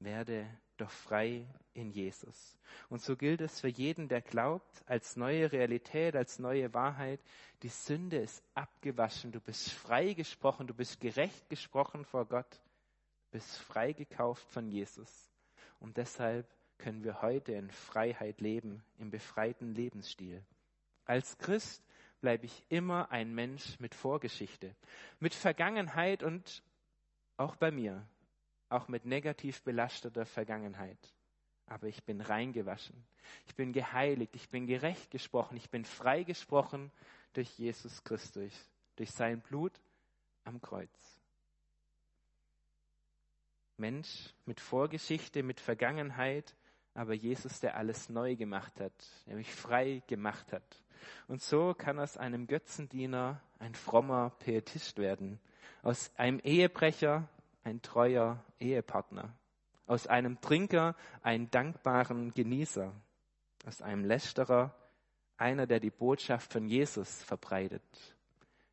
Werde 0.00 0.48
doch 0.78 0.90
frei 0.90 1.46
in 1.74 1.90
Jesus. 1.90 2.58
Und 2.88 3.02
so 3.02 3.16
gilt 3.16 3.40
es 3.40 3.60
für 3.60 3.68
jeden, 3.68 4.08
der 4.08 4.22
glaubt, 4.22 4.82
als 4.86 5.16
neue 5.16 5.52
Realität, 5.52 6.16
als 6.16 6.38
neue 6.38 6.72
Wahrheit. 6.72 7.20
Die 7.62 7.68
Sünde 7.68 8.16
ist 8.18 8.42
abgewaschen. 8.54 9.30
Du 9.30 9.40
bist 9.40 9.70
frei 9.70 10.14
gesprochen, 10.14 10.66
du 10.66 10.74
bist 10.74 11.00
gerecht 11.00 11.48
gesprochen 11.50 12.04
vor 12.04 12.24
Gott, 12.24 12.60
bist 13.30 13.58
frei 13.58 13.92
gekauft 13.92 14.50
von 14.50 14.68
Jesus. 14.68 15.30
Und 15.80 15.96
deshalb 15.96 16.48
können 16.78 17.04
wir 17.04 17.20
heute 17.20 17.52
in 17.52 17.70
Freiheit 17.70 18.40
leben, 18.40 18.82
im 18.98 19.10
befreiten 19.10 19.74
Lebensstil. 19.74 20.42
Als 21.04 21.36
Christ 21.38 21.84
bleibe 22.20 22.46
ich 22.46 22.64
immer 22.68 23.10
ein 23.10 23.34
Mensch 23.34 23.78
mit 23.80 23.94
Vorgeschichte, 23.94 24.74
mit 25.18 25.34
Vergangenheit 25.34 26.22
und 26.22 26.62
auch 27.36 27.56
bei 27.56 27.70
mir 27.70 28.06
auch 28.70 28.88
mit 28.88 29.04
negativ 29.04 29.62
belasteter 29.62 30.24
Vergangenheit. 30.24 30.98
Aber 31.66 31.86
ich 31.86 32.02
bin 32.04 32.20
reingewaschen. 32.20 33.04
Ich 33.46 33.54
bin 33.54 33.72
geheiligt. 33.72 34.34
Ich 34.34 34.48
bin 34.48 34.66
gerecht 34.66 35.10
gesprochen. 35.10 35.56
Ich 35.56 35.70
bin 35.70 35.84
frei 35.84 36.22
gesprochen 36.22 36.90
durch 37.32 37.58
Jesus 37.58 38.02
Christus, 38.02 38.52
durch 38.96 39.10
sein 39.10 39.40
Blut 39.40 39.72
am 40.44 40.60
Kreuz. 40.60 40.88
Mensch 43.76 44.34
mit 44.46 44.60
Vorgeschichte, 44.60 45.42
mit 45.42 45.60
Vergangenheit, 45.60 46.54
aber 46.94 47.14
Jesus, 47.14 47.60
der 47.60 47.76
alles 47.76 48.08
neu 48.08 48.36
gemacht 48.36 48.80
hat, 48.80 48.92
der 49.26 49.36
mich 49.36 49.52
frei 49.54 50.02
gemacht 50.06 50.52
hat. 50.52 50.82
Und 51.28 51.40
so 51.40 51.72
kann 51.72 51.98
aus 51.98 52.16
einem 52.16 52.46
Götzendiener 52.46 53.40
ein 53.58 53.74
frommer 53.74 54.30
Pietist 54.40 54.98
werden, 54.98 55.40
aus 55.82 56.10
einem 56.16 56.40
Ehebrecher 56.40 57.28
ein 57.62 57.82
treuer 57.82 58.44
Ehepartner, 58.58 59.34
aus 59.86 60.06
einem 60.06 60.40
Trinker 60.40 60.96
einen 61.22 61.50
dankbaren 61.50 62.32
Genießer, 62.32 62.92
aus 63.66 63.82
einem 63.82 64.04
Lästerer 64.04 64.74
einer, 65.36 65.66
der 65.66 65.80
die 65.80 65.90
Botschaft 65.90 66.52
von 66.52 66.66
Jesus 66.66 67.22
verbreitet. 67.22 67.82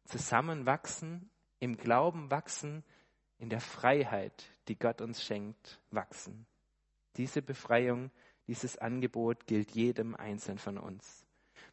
Zusammenwachsen, 0.05 1.29
im 1.59 1.77
Glauben 1.77 2.29
wachsen, 2.29 2.83
in 3.39 3.49
der 3.49 3.61
Freiheit, 3.61 4.45
die 4.67 4.77
Gott 4.77 5.01
uns 5.01 5.23
schenkt, 5.23 5.79
wachsen. 5.91 6.45
Diese 7.17 7.41
Befreiung, 7.41 8.11
dieses 8.47 8.77
Angebot 8.77 9.47
gilt 9.47 9.71
jedem 9.71 10.15
Einzelnen 10.15 10.59
von 10.59 10.77
uns. 10.77 11.25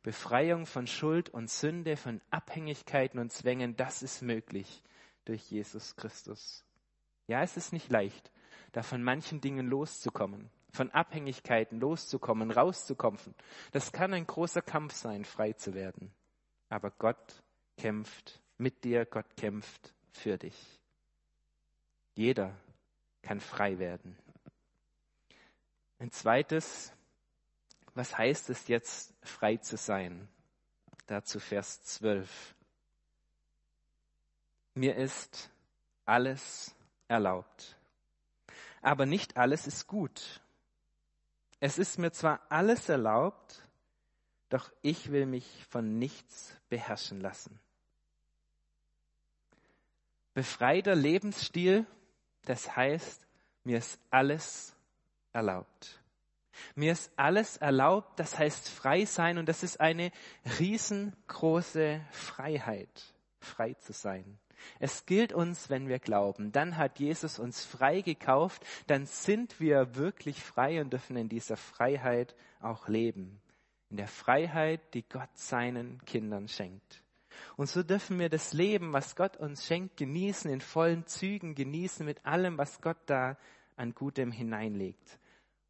Befreiung 0.02 0.66
von 0.66 0.86
Schuld 0.86 1.30
und 1.30 1.50
Sünde, 1.50 1.96
von 1.96 2.20
Abhängigkeiten 2.30 3.18
und 3.18 3.32
Zwängen, 3.32 3.76
das 3.76 4.02
ist 4.02 4.22
möglich 4.22 4.82
durch 5.24 5.50
Jesus 5.50 5.96
Christus. 5.96 6.64
Ja, 7.26 7.42
es 7.42 7.56
ist 7.56 7.72
nicht 7.72 7.90
leicht, 7.90 8.30
da 8.72 8.82
von 8.82 9.02
manchen 9.02 9.40
Dingen 9.40 9.66
loszukommen, 9.66 10.50
von 10.72 10.90
Abhängigkeiten 10.90 11.80
loszukommen, 11.80 12.50
rauszukommen. 12.50 13.20
Das 13.72 13.92
kann 13.92 14.12
ein 14.12 14.26
großer 14.26 14.62
Kampf 14.62 14.94
sein, 14.94 15.24
frei 15.24 15.52
zu 15.52 15.74
werden. 15.74 16.12
Aber 16.68 16.90
Gott 16.90 17.42
kämpft 17.78 18.40
mit 18.58 18.84
dir, 18.84 19.06
Gott 19.06 19.36
kämpft 19.36 19.94
für 20.10 20.36
dich. 20.36 20.80
Jeder 22.14 22.54
kann 23.22 23.40
frei 23.40 23.78
werden. 23.78 24.16
Ein 25.98 26.10
zweites, 26.10 26.92
was 27.94 28.16
heißt 28.16 28.50
es 28.50 28.68
jetzt, 28.68 29.14
frei 29.22 29.56
zu 29.56 29.76
sein? 29.76 30.28
Dazu 31.06 31.40
Vers 31.40 31.82
12. 31.84 32.54
Mir 34.74 34.96
ist 34.96 35.50
alles 36.04 36.74
erlaubt. 37.08 37.76
Aber 38.82 39.06
nicht 39.06 39.36
alles 39.36 39.66
ist 39.66 39.86
gut. 39.86 40.40
Es 41.60 41.78
ist 41.78 41.98
mir 41.98 42.12
zwar 42.12 42.40
alles 42.50 42.88
erlaubt, 42.88 43.66
doch 44.50 44.70
ich 44.82 45.10
will 45.10 45.26
mich 45.26 45.64
von 45.70 45.98
nichts 45.98 46.54
beherrschen 46.68 47.20
lassen. 47.20 47.58
Befreiter 50.34 50.94
Lebensstil, 50.94 51.86
das 52.44 52.76
heißt, 52.76 53.26
mir 53.62 53.78
ist 53.78 53.98
alles 54.10 54.74
erlaubt. 55.32 56.00
Mir 56.74 56.92
ist 56.92 57.10
alles 57.16 57.56
erlaubt, 57.56 58.18
das 58.18 58.38
heißt 58.38 58.68
frei 58.68 59.04
sein 59.06 59.38
und 59.38 59.48
das 59.48 59.62
ist 59.62 59.80
eine 59.80 60.12
riesengroße 60.58 62.04
Freiheit, 62.10 63.14
frei 63.40 63.74
zu 63.74 63.92
sein. 63.92 64.38
Es 64.78 65.06
gilt 65.06 65.32
uns, 65.32 65.70
wenn 65.70 65.88
wir 65.88 65.98
glauben. 65.98 66.52
Dann 66.52 66.76
hat 66.76 66.98
Jesus 66.98 67.38
uns 67.38 67.64
frei 67.64 68.00
gekauft. 68.00 68.64
Dann 68.86 69.06
sind 69.06 69.60
wir 69.60 69.96
wirklich 69.96 70.42
frei 70.42 70.80
und 70.80 70.92
dürfen 70.92 71.16
in 71.16 71.28
dieser 71.28 71.56
Freiheit 71.56 72.34
auch 72.60 72.88
leben. 72.88 73.40
In 73.90 73.96
der 73.96 74.08
Freiheit, 74.08 74.94
die 74.94 75.08
Gott 75.08 75.30
seinen 75.34 76.04
Kindern 76.04 76.48
schenkt. 76.48 77.02
Und 77.56 77.68
so 77.68 77.82
dürfen 77.82 78.18
wir 78.18 78.28
das 78.28 78.52
Leben, 78.52 78.92
was 78.92 79.16
Gott 79.16 79.36
uns 79.36 79.66
schenkt, 79.66 79.96
genießen, 79.96 80.50
in 80.50 80.60
vollen 80.60 81.06
Zügen 81.06 81.54
genießen, 81.54 82.04
mit 82.04 82.24
allem, 82.24 82.58
was 82.58 82.80
Gott 82.80 82.98
da 83.06 83.36
an 83.76 83.94
Gutem 83.94 84.32
hineinlegt. 84.32 85.18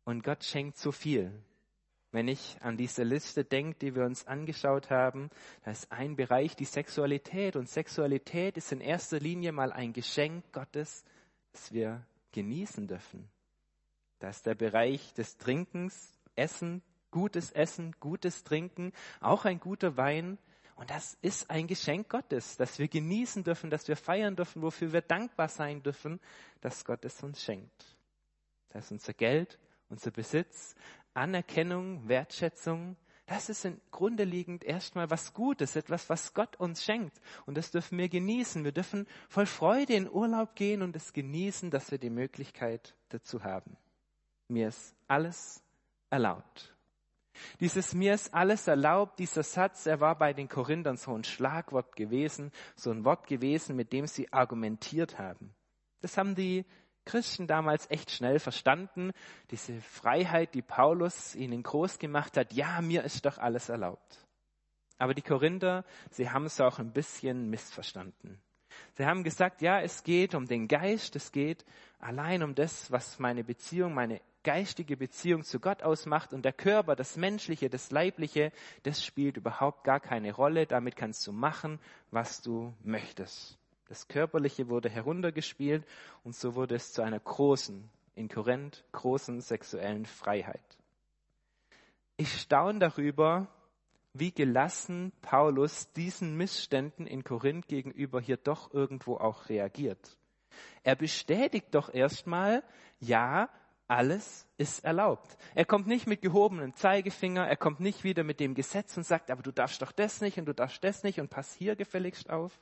Und 0.04 0.22
Gott 0.22 0.44
schenkt 0.44 0.76
so 0.76 0.92
viel. 0.92 1.32
Wenn 2.14 2.28
ich 2.28 2.58
an 2.60 2.76
diese 2.76 3.02
Liste 3.02 3.42
denke, 3.42 3.76
die 3.80 3.96
wir 3.96 4.04
uns 4.04 4.24
angeschaut 4.28 4.88
haben, 4.88 5.30
da 5.64 5.72
ist 5.72 5.90
ein 5.90 6.14
Bereich 6.14 6.54
die 6.54 6.64
Sexualität. 6.64 7.56
Und 7.56 7.68
Sexualität 7.68 8.56
ist 8.56 8.70
in 8.70 8.80
erster 8.80 9.18
Linie 9.18 9.50
mal 9.50 9.72
ein 9.72 9.92
Geschenk 9.92 10.44
Gottes, 10.52 11.04
das 11.50 11.72
wir 11.72 12.06
genießen 12.30 12.86
dürfen. 12.86 13.28
Da 14.20 14.28
ist 14.28 14.46
der 14.46 14.54
Bereich 14.54 15.12
des 15.14 15.38
Trinkens, 15.38 16.16
Essen, 16.36 16.82
gutes 17.10 17.50
Essen, 17.50 17.96
gutes 17.98 18.44
Trinken, 18.44 18.92
auch 19.18 19.44
ein 19.44 19.58
guter 19.58 19.96
Wein. 19.96 20.38
Und 20.76 20.90
das 20.90 21.18
ist 21.20 21.50
ein 21.50 21.66
Geschenk 21.66 22.10
Gottes, 22.10 22.56
das 22.56 22.78
wir 22.78 22.86
genießen 22.86 23.42
dürfen, 23.42 23.70
das 23.70 23.88
wir 23.88 23.96
feiern 23.96 24.36
dürfen, 24.36 24.62
wofür 24.62 24.92
wir 24.92 25.02
dankbar 25.02 25.48
sein 25.48 25.82
dürfen, 25.82 26.20
dass 26.60 26.84
Gott 26.84 27.04
es 27.04 27.20
uns 27.24 27.42
schenkt. 27.42 27.96
Das 28.68 28.84
ist 28.84 28.92
unser 28.92 29.14
Geld, 29.14 29.58
unser 29.88 30.12
Besitz, 30.12 30.76
Anerkennung, 31.14 32.08
Wertschätzung, 32.08 32.96
das 33.26 33.48
ist 33.48 33.64
im 33.64 33.80
Grunde 33.90 34.24
liegend 34.24 34.64
erstmal 34.64 35.08
was 35.10 35.32
Gutes, 35.32 35.76
etwas, 35.76 36.10
was 36.10 36.34
Gott 36.34 36.56
uns 36.56 36.84
schenkt. 36.84 37.18
Und 37.46 37.56
das 37.56 37.70
dürfen 37.70 37.96
wir 37.96 38.10
genießen. 38.10 38.64
Wir 38.64 38.72
dürfen 38.72 39.06
voll 39.28 39.46
Freude 39.46 39.94
in 39.94 40.10
Urlaub 40.10 40.54
gehen 40.54 40.82
und 40.82 40.94
es 40.94 41.14
genießen, 41.14 41.70
dass 41.70 41.90
wir 41.90 41.98
die 41.98 42.10
Möglichkeit 42.10 42.94
dazu 43.08 43.42
haben. 43.42 43.78
Mir 44.48 44.68
ist 44.68 44.94
alles 45.08 45.62
erlaubt. 46.10 46.74
Dieses 47.60 47.94
mir 47.94 48.14
ist 48.14 48.32
alles 48.32 48.68
erlaubt, 48.68 49.18
dieser 49.18 49.42
Satz, 49.42 49.86
er 49.86 50.00
war 50.00 50.16
bei 50.16 50.32
den 50.32 50.48
Korinthern 50.48 50.96
so 50.96 51.14
ein 51.14 51.24
Schlagwort 51.24 51.96
gewesen, 51.96 52.52
so 52.76 52.90
ein 52.90 53.04
Wort 53.04 53.26
gewesen, 53.26 53.74
mit 53.74 53.92
dem 53.92 54.06
sie 54.06 54.32
argumentiert 54.32 55.18
haben. 55.18 55.52
Das 56.00 56.16
haben 56.18 56.34
die 56.34 56.64
Christen 57.04 57.46
damals 57.46 57.90
echt 57.90 58.10
schnell 58.10 58.38
verstanden, 58.38 59.12
diese 59.50 59.80
Freiheit, 59.80 60.54
die 60.54 60.62
Paulus 60.62 61.34
ihnen 61.34 61.62
groß 61.62 61.98
gemacht 61.98 62.36
hat. 62.36 62.52
Ja, 62.52 62.80
mir 62.80 63.04
ist 63.04 63.24
doch 63.26 63.38
alles 63.38 63.68
erlaubt. 63.68 64.24
Aber 64.98 65.14
die 65.14 65.22
Korinther, 65.22 65.84
sie 66.10 66.30
haben 66.30 66.46
es 66.46 66.60
auch 66.60 66.78
ein 66.78 66.92
bisschen 66.92 67.50
missverstanden. 67.50 68.40
Sie 68.94 69.06
haben 69.06 69.24
gesagt, 69.24 69.62
ja, 69.62 69.80
es 69.80 70.02
geht 70.02 70.34
um 70.34 70.46
den 70.46 70.68
Geist, 70.68 71.16
es 71.16 71.32
geht 71.32 71.64
allein 71.98 72.42
um 72.42 72.54
das, 72.54 72.90
was 72.90 73.18
meine 73.18 73.44
Beziehung, 73.44 73.94
meine 73.94 74.20
geistige 74.42 74.96
Beziehung 74.96 75.42
zu 75.42 75.58
Gott 75.58 75.82
ausmacht 75.82 76.32
und 76.32 76.44
der 76.44 76.52
Körper, 76.52 76.94
das 76.94 77.16
Menschliche, 77.16 77.70
das 77.70 77.90
Leibliche, 77.90 78.52
das 78.82 79.04
spielt 79.04 79.36
überhaupt 79.36 79.84
gar 79.84 80.00
keine 80.00 80.32
Rolle. 80.32 80.66
Damit 80.66 80.96
kannst 80.96 81.26
du 81.26 81.32
machen, 81.32 81.80
was 82.10 82.42
du 82.42 82.74
möchtest. 82.82 83.58
Das 83.88 84.08
Körperliche 84.08 84.68
wurde 84.68 84.88
heruntergespielt 84.88 85.86
und 86.22 86.34
so 86.34 86.54
wurde 86.54 86.74
es 86.74 86.92
zu 86.92 87.02
einer 87.02 87.20
großen, 87.20 87.88
in 88.14 88.28
Korinth, 88.28 88.84
großen 88.92 89.40
sexuellen 89.40 90.06
Freiheit. 90.06 90.78
Ich 92.16 92.40
staune 92.40 92.78
darüber, 92.78 93.48
wie 94.14 94.32
gelassen 94.32 95.12
Paulus 95.20 95.92
diesen 95.92 96.36
Missständen 96.36 97.06
in 97.06 97.24
Korinth 97.24 97.66
gegenüber 97.66 98.20
hier 98.20 98.36
doch 98.36 98.72
irgendwo 98.72 99.16
auch 99.16 99.48
reagiert. 99.48 100.16
Er 100.84 100.94
bestätigt 100.94 101.74
doch 101.74 101.92
erstmal, 101.92 102.62
ja, 103.00 103.50
alles 103.88 104.46
ist 104.56 104.84
erlaubt. 104.84 105.36
Er 105.54 105.64
kommt 105.64 105.88
nicht 105.88 106.06
mit 106.06 106.22
gehobenem 106.22 106.74
Zeigefinger, 106.74 107.46
er 107.46 107.56
kommt 107.56 107.80
nicht 107.80 108.04
wieder 108.04 108.24
mit 108.24 108.40
dem 108.40 108.54
Gesetz 108.54 108.96
und 108.96 109.04
sagt, 109.04 109.30
aber 109.30 109.42
du 109.42 109.50
darfst 109.50 109.82
doch 109.82 109.92
das 109.92 110.20
nicht 110.20 110.38
und 110.38 110.46
du 110.46 110.54
darfst 110.54 110.82
das 110.84 111.02
nicht 111.02 111.20
und 111.20 111.28
pass 111.28 111.52
hier 111.54 111.76
gefälligst 111.76 112.30
auf. 112.30 112.58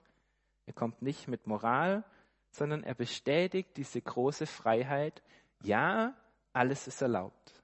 Er 0.72 0.74
kommt 0.74 1.02
nicht 1.02 1.28
mit 1.28 1.46
Moral, 1.46 2.02
sondern 2.50 2.82
er 2.82 2.94
bestätigt 2.94 3.76
diese 3.76 4.00
große 4.00 4.46
Freiheit. 4.46 5.22
Ja, 5.62 6.14
alles 6.54 6.86
ist 6.86 7.02
erlaubt. 7.02 7.62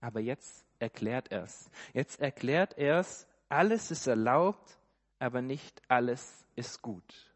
Aber 0.00 0.20
jetzt 0.20 0.64
erklärt 0.78 1.32
er 1.32 1.42
es. 1.42 1.68
Jetzt 1.92 2.20
erklärt 2.20 2.78
er 2.78 3.00
es, 3.00 3.26
alles 3.48 3.90
ist 3.90 4.06
erlaubt, 4.06 4.78
aber 5.18 5.42
nicht 5.42 5.82
alles 5.88 6.44
ist 6.54 6.80
gut. 6.80 7.34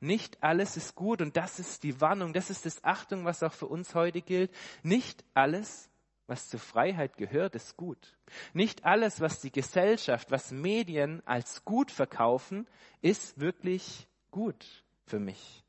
Nicht 0.00 0.42
alles 0.42 0.76
ist 0.76 0.96
gut 0.96 1.22
und 1.22 1.36
das 1.36 1.60
ist 1.60 1.84
die 1.84 2.00
Warnung, 2.00 2.32
das 2.32 2.50
ist 2.50 2.66
das 2.66 2.82
Achtung, 2.82 3.24
was 3.24 3.44
auch 3.44 3.52
für 3.52 3.66
uns 3.66 3.94
heute 3.94 4.22
gilt. 4.22 4.52
Nicht 4.82 5.24
alles, 5.34 5.88
was 6.30 6.48
zur 6.48 6.60
Freiheit 6.60 7.16
gehört, 7.16 7.56
ist 7.56 7.76
gut. 7.76 8.16
Nicht 8.54 8.84
alles, 8.84 9.20
was 9.20 9.40
die 9.40 9.50
Gesellschaft, 9.50 10.30
was 10.30 10.52
Medien 10.52 11.26
als 11.26 11.64
gut 11.64 11.90
verkaufen, 11.90 12.68
ist 13.02 13.40
wirklich 13.40 14.06
gut 14.30 14.84
für 15.06 15.18
mich. 15.18 15.64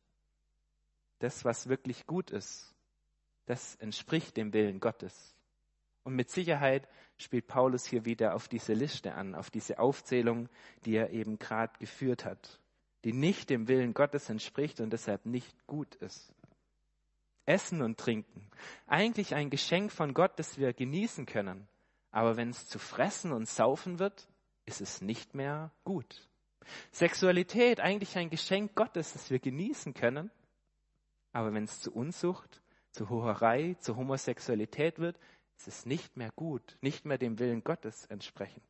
Das, 1.18 1.44
was 1.46 1.68
wirklich 1.68 2.06
gut 2.06 2.30
ist, 2.30 2.76
das 3.48 3.76
entspricht 3.78 4.38
dem 4.38 4.54
Willen 4.54 4.80
Gottes. 4.80 5.36
Und 6.04 6.16
mit 6.16 6.30
Sicherheit 6.30 6.88
spielt 7.18 7.48
Paulus 7.48 7.86
hier 7.86 8.06
wieder 8.06 8.36
auf 8.36 8.48
diese 8.48 8.74
Liste 8.74 9.16
an, 9.16 9.34
auf 9.34 9.50
diese 9.50 9.80
Aufzählung, 9.80 10.48
die 10.86 10.94
er 10.94 11.10
eben 11.10 11.40
gerade 11.40 11.74
geführt 11.80 12.24
hat, 12.24 12.60
die 13.04 13.14
nicht 13.14 13.50
dem 13.50 13.68
Willen 13.68 13.96
Gottes 13.96 14.30
entspricht 14.30 14.80
und 14.80 14.94
deshalb 14.94 15.26
nicht 15.26 15.66
gut 15.66 15.96
ist. 15.96 16.36
Essen 17.46 17.82
und 17.82 18.00
Trinken, 18.00 18.50
eigentlich 18.88 19.36
ein 19.36 19.50
Geschenk 19.50 19.92
von 19.92 20.14
Gott, 20.14 20.38
das 20.38 20.58
wir 20.58 20.74
genießen 20.74 21.26
können. 21.26 21.68
Aber 22.12 22.38
wenn 22.38 22.50
es 22.50 22.68
zu 22.68 22.80
fressen 22.80 23.32
und 23.32 23.48
saufen 23.48 24.00
wird, 24.00 24.28
ist 24.66 24.82
es 24.82 25.02
nicht 25.02 25.34
mehr 25.34 25.72
gut. 25.84 26.28
Sexualität, 26.92 27.80
eigentlich 27.80 28.18
ein 28.18 28.30
Geschenk 28.30 28.76
Gottes, 28.76 29.14
das 29.14 29.30
wir 29.32 29.40
genießen 29.40 29.94
können. 29.94 30.30
Aber 31.32 31.54
wenn 31.54 31.64
es 31.64 31.80
zu 31.80 31.92
Unzucht, 31.92 32.62
zu 32.92 33.10
Hoherei, 33.10 33.76
zu 33.80 33.96
Homosexualität 33.96 35.00
wird, 35.00 35.18
es 35.58 35.68
ist 35.68 35.86
nicht 35.86 36.18
mehr 36.18 36.32
gut, 36.36 36.78
nicht 36.82 37.06
mehr 37.06 37.18
dem 37.18 37.40
Willen 37.40 37.64
Gottes 37.64 38.06
entsprechend. 38.08 38.64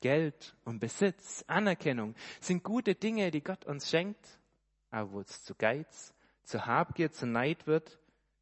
Geld 0.00 0.56
und 0.64 0.80
Besitz, 0.80 1.44
Anerkennung 1.46 2.14
sind 2.40 2.62
gute 2.62 2.94
Dinge, 2.94 3.30
die 3.30 3.42
Gott 3.42 3.64
uns 3.64 3.90
schenkt, 3.90 4.38
aber 4.90 5.12
wo 5.12 5.20
es 5.20 5.42
zu 5.42 5.54
Geiz, 5.54 6.13
zu 6.44 6.66
Habgier, 6.66 7.10
zu 7.10 7.26
Neid 7.26 7.66
wird, 7.66 7.98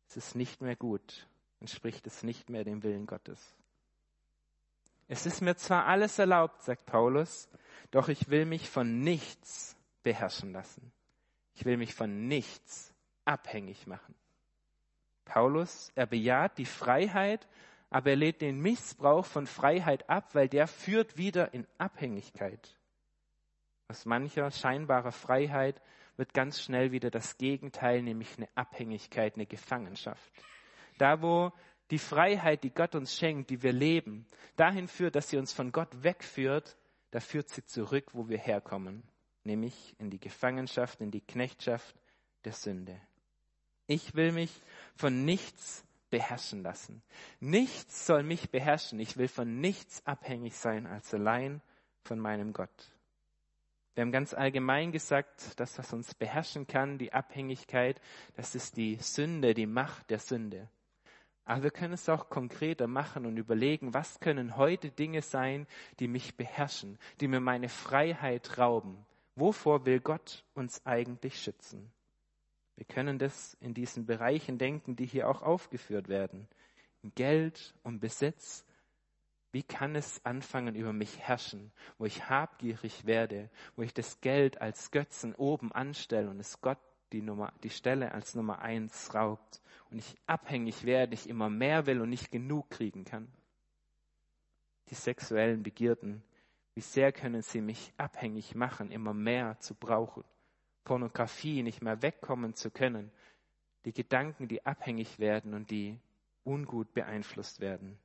ist 0.08 0.16
es 0.16 0.34
nicht 0.34 0.60
mehr 0.60 0.76
gut, 0.76 1.26
entspricht 1.60 2.06
es 2.06 2.22
nicht 2.22 2.50
mehr 2.50 2.64
dem 2.64 2.82
Willen 2.82 3.06
Gottes. 3.06 3.56
Es 5.08 5.26
ist 5.26 5.40
mir 5.40 5.56
zwar 5.56 5.86
alles 5.86 6.18
erlaubt, 6.18 6.62
sagt 6.62 6.86
Paulus, 6.86 7.48
doch 7.90 8.08
ich 8.08 8.28
will 8.30 8.46
mich 8.46 8.68
von 8.68 9.00
nichts 9.00 9.76
beherrschen 10.02 10.52
lassen. 10.52 10.92
Ich 11.54 11.64
will 11.64 11.76
mich 11.76 11.94
von 11.94 12.28
nichts 12.28 12.94
abhängig 13.24 13.86
machen. 13.86 14.14
Paulus, 15.24 15.92
er 15.94 16.06
bejaht 16.06 16.58
die 16.58 16.66
Freiheit, 16.66 17.46
aber 17.90 18.10
er 18.10 18.16
lädt 18.16 18.40
den 18.40 18.60
Missbrauch 18.60 19.26
von 19.26 19.46
Freiheit 19.46 20.08
ab, 20.08 20.34
weil 20.34 20.48
der 20.48 20.66
führt 20.66 21.16
wieder 21.18 21.52
in 21.52 21.66
Abhängigkeit. 21.78 22.74
Aus 23.88 24.06
mancher 24.06 24.50
scheinbarer 24.50 25.12
Freiheit 25.12 25.80
wird 26.16 26.34
ganz 26.34 26.60
schnell 26.60 26.92
wieder 26.92 27.10
das 27.10 27.38
Gegenteil, 27.38 28.02
nämlich 28.02 28.36
eine 28.36 28.48
Abhängigkeit, 28.54 29.34
eine 29.34 29.46
Gefangenschaft. 29.46 30.32
Da, 30.98 31.22
wo 31.22 31.52
die 31.90 31.98
Freiheit, 31.98 32.64
die 32.64 32.70
Gott 32.70 32.94
uns 32.94 33.16
schenkt, 33.16 33.50
die 33.50 33.62
wir 33.62 33.72
leben, 33.72 34.26
dahin 34.56 34.88
führt, 34.88 35.14
dass 35.14 35.30
sie 35.30 35.38
uns 35.38 35.52
von 35.52 35.72
Gott 35.72 36.02
wegführt, 36.02 36.76
da 37.10 37.20
führt 37.20 37.48
sie 37.50 37.64
zurück, 37.64 38.06
wo 38.14 38.28
wir 38.28 38.38
herkommen, 38.38 39.02
nämlich 39.44 39.94
in 39.98 40.10
die 40.10 40.20
Gefangenschaft, 40.20 41.00
in 41.00 41.10
die 41.10 41.20
Knechtschaft 41.20 41.94
der 42.44 42.52
Sünde. 42.52 42.98
Ich 43.86 44.14
will 44.14 44.32
mich 44.32 44.50
von 44.96 45.24
nichts 45.24 45.84
beherrschen 46.08 46.62
lassen. 46.62 47.02
Nichts 47.40 48.06
soll 48.06 48.22
mich 48.22 48.50
beherrschen. 48.50 49.00
Ich 49.00 49.16
will 49.16 49.28
von 49.28 49.60
nichts 49.60 50.06
abhängig 50.06 50.56
sein 50.56 50.86
als 50.86 51.12
allein 51.12 51.60
von 52.04 52.18
meinem 52.18 52.52
Gott. 52.52 52.92
Wir 53.94 54.02
haben 54.02 54.12
ganz 54.12 54.32
allgemein 54.32 54.90
gesagt, 54.90 55.58
dass 55.60 55.78
was 55.78 55.92
uns 55.92 56.14
beherrschen 56.14 56.66
kann, 56.66 56.98
die 56.98 57.12
Abhängigkeit, 57.12 58.00
das 58.34 58.54
ist 58.54 58.76
die 58.76 58.96
Sünde, 58.96 59.52
die 59.52 59.66
Macht 59.66 60.08
der 60.10 60.18
Sünde. 60.18 60.68
Aber 61.44 61.64
wir 61.64 61.70
können 61.70 61.94
es 61.94 62.08
auch 62.08 62.30
konkreter 62.30 62.86
machen 62.86 63.26
und 63.26 63.36
überlegen, 63.36 63.92
was 63.92 64.20
können 64.20 64.56
heute 64.56 64.90
Dinge 64.90 65.22
sein, 65.22 65.66
die 65.98 66.08
mich 66.08 66.36
beherrschen, 66.36 66.98
die 67.20 67.28
mir 67.28 67.40
meine 67.40 67.68
Freiheit 67.68 68.58
rauben. 68.58 69.04
Wovor 69.34 69.84
will 69.84 70.00
Gott 70.00 70.44
uns 70.54 70.86
eigentlich 70.86 71.42
schützen? 71.42 71.90
Wir 72.76 72.86
können 72.86 73.18
das 73.18 73.56
in 73.60 73.74
diesen 73.74 74.06
Bereichen 74.06 74.56
denken, 74.56 74.96
die 74.96 75.06
hier 75.06 75.28
auch 75.28 75.42
aufgeführt 75.42 76.08
werden. 76.08 76.48
Geld 77.14 77.74
und 77.82 78.00
Besitz. 78.00 78.64
Wie 79.52 79.62
kann 79.62 79.94
es 79.94 80.24
anfangen, 80.24 80.74
über 80.74 80.94
mich 80.94 81.18
herrschen, 81.18 81.72
wo 81.98 82.06
ich 82.06 82.28
habgierig 82.30 83.04
werde, 83.04 83.50
wo 83.76 83.82
ich 83.82 83.92
das 83.92 84.20
Geld 84.22 84.60
als 84.62 84.90
Götzen 84.90 85.34
oben 85.34 85.70
anstelle 85.72 86.30
und 86.30 86.40
es 86.40 86.62
Gott 86.62 86.78
die, 87.12 87.20
Nummer, 87.20 87.52
die 87.62 87.70
Stelle 87.70 88.12
als 88.12 88.34
Nummer 88.34 88.60
eins 88.60 89.14
raubt 89.14 89.60
und 89.90 89.98
ich 89.98 90.16
abhängig 90.26 90.84
werde, 90.84 91.12
ich 91.12 91.28
immer 91.28 91.50
mehr 91.50 91.84
will 91.84 92.00
und 92.00 92.08
nicht 92.08 92.30
genug 92.30 92.70
kriegen 92.70 93.04
kann? 93.04 93.28
Die 94.88 94.94
sexuellen 94.94 95.62
Begierden, 95.62 96.22
wie 96.74 96.80
sehr 96.80 97.12
können 97.12 97.42
sie 97.42 97.60
mich 97.60 97.92
abhängig 97.98 98.54
machen, 98.54 98.90
immer 98.90 99.12
mehr 99.12 99.58
zu 99.60 99.74
brauchen? 99.74 100.24
Pornografie 100.84 101.62
nicht 101.62 101.82
mehr 101.82 102.00
wegkommen 102.00 102.54
zu 102.54 102.70
können, 102.70 103.12
die 103.84 103.92
Gedanken, 103.92 104.48
die 104.48 104.64
abhängig 104.64 105.18
werden 105.18 105.52
und 105.52 105.70
die 105.70 105.98
ungut 106.44 106.94
beeinflusst 106.94 107.60
werden. 107.60 107.98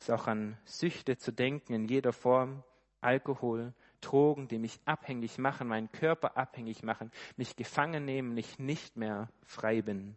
Ist 0.00 0.10
auch 0.10 0.26
an 0.26 0.56
Süchte 0.64 1.18
zu 1.18 1.30
denken 1.30 1.74
in 1.74 1.86
jeder 1.86 2.12
Form, 2.12 2.64
Alkohol, 3.02 3.74
Drogen, 4.00 4.48
die 4.48 4.58
mich 4.58 4.80
abhängig 4.86 5.38
machen, 5.38 5.68
meinen 5.68 5.92
Körper 5.92 6.36
abhängig 6.36 6.82
machen, 6.82 7.10
mich 7.36 7.54
gefangen 7.54 8.06
nehmen, 8.06 8.36
ich 8.36 8.58
nicht 8.58 8.96
mehr 8.96 9.28
frei 9.42 9.82
bin. 9.82 10.16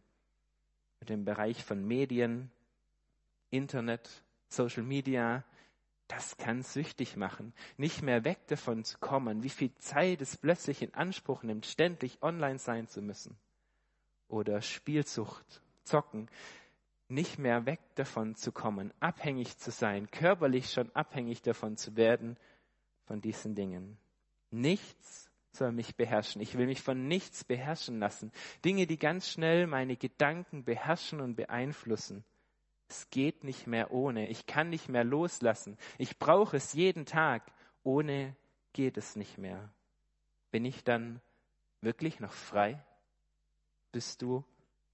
Mit 1.01 1.09
dem 1.09 1.25
Bereich 1.25 1.63
von 1.63 1.85
Medien, 1.85 2.49
Internet, 3.49 4.23
Social 4.47 4.83
Media, 4.83 5.43
das 6.07 6.37
kann 6.37 6.63
süchtig 6.63 7.17
machen, 7.17 7.53
nicht 7.75 8.01
mehr 8.01 8.23
weg 8.23 8.47
davon 8.47 8.85
zu 8.85 8.99
kommen, 8.99 9.43
wie 9.43 9.49
viel 9.49 9.73
Zeit 9.75 10.21
es 10.21 10.37
plötzlich 10.37 10.81
in 10.81 10.93
Anspruch 10.93 11.43
nimmt, 11.43 11.65
ständig 11.65 12.21
online 12.21 12.59
sein 12.59 12.87
zu 12.87 13.01
müssen. 13.01 13.35
Oder 14.27 14.61
Spielsucht, 14.61 15.61
Zocken, 15.83 16.29
nicht 17.13 17.37
mehr 17.37 17.65
weg 17.65 17.79
davon 17.95 18.35
zu 18.35 18.51
kommen, 18.51 18.93
abhängig 18.99 19.57
zu 19.57 19.71
sein, 19.71 20.09
körperlich 20.11 20.71
schon 20.71 20.89
abhängig 20.95 21.41
davon 21.41 21.77
zu 21.77 21.95
werden, 21.95 22.37
von 23.05 23.21
diesen 23.21 23.55
Dingen. 23.55 23.97
Nichts 24.51 25.29
soll 25.51 25.71
mich 25.71 25.95
beherrschen. 25.95 26.41
Ich 26.41 26.57
will 26.57 26.65
mich 26.65 26.81
von 26.81 27.07
nichts 27.07 27.43
beherrschen 27.43 27.99
lassen. 27.99 28.31
Dinge, 28.65 28.87
die 28.87 28.97
ganz 28.97 29.29
schnell 29.29 29.67
meine 29.67 29.95
Gedanken 29.95 30.63
beherrschen 30.63 31.21
und 31.21 31.35
beeinflussen. 31.35 32.23
Es 32.89 33.09
geht 33.09 33.43
nicht 33.43 33.67
mehr 33.67 33.91
ohne. 33.91 34.29
Ich 34.29 34.45
kann 34.45 34.69
nicht 34.69 34.89
mehr 34.89 35.03
loslassen. 35.03 35.77
Ich 35.97 36.17
brauche 36.19 36.57
es 36.57 36.73
jeden 36.73 37.05
Tag. 37.05 37.51
Ohne 37.83 38.35
geht 38.73 38.97
es 38.97 39.15
nicht 39.15 39.37
mehr. 39.37 39.69
Bin 40.51 40.65
ich 40.65 40.83
dann 40.83 41.21
wirklich 41.81 42.19
noch 42.19 42.33
frei? 42.33 42.83
Bist 43.91 44.21
du 44.21 44.43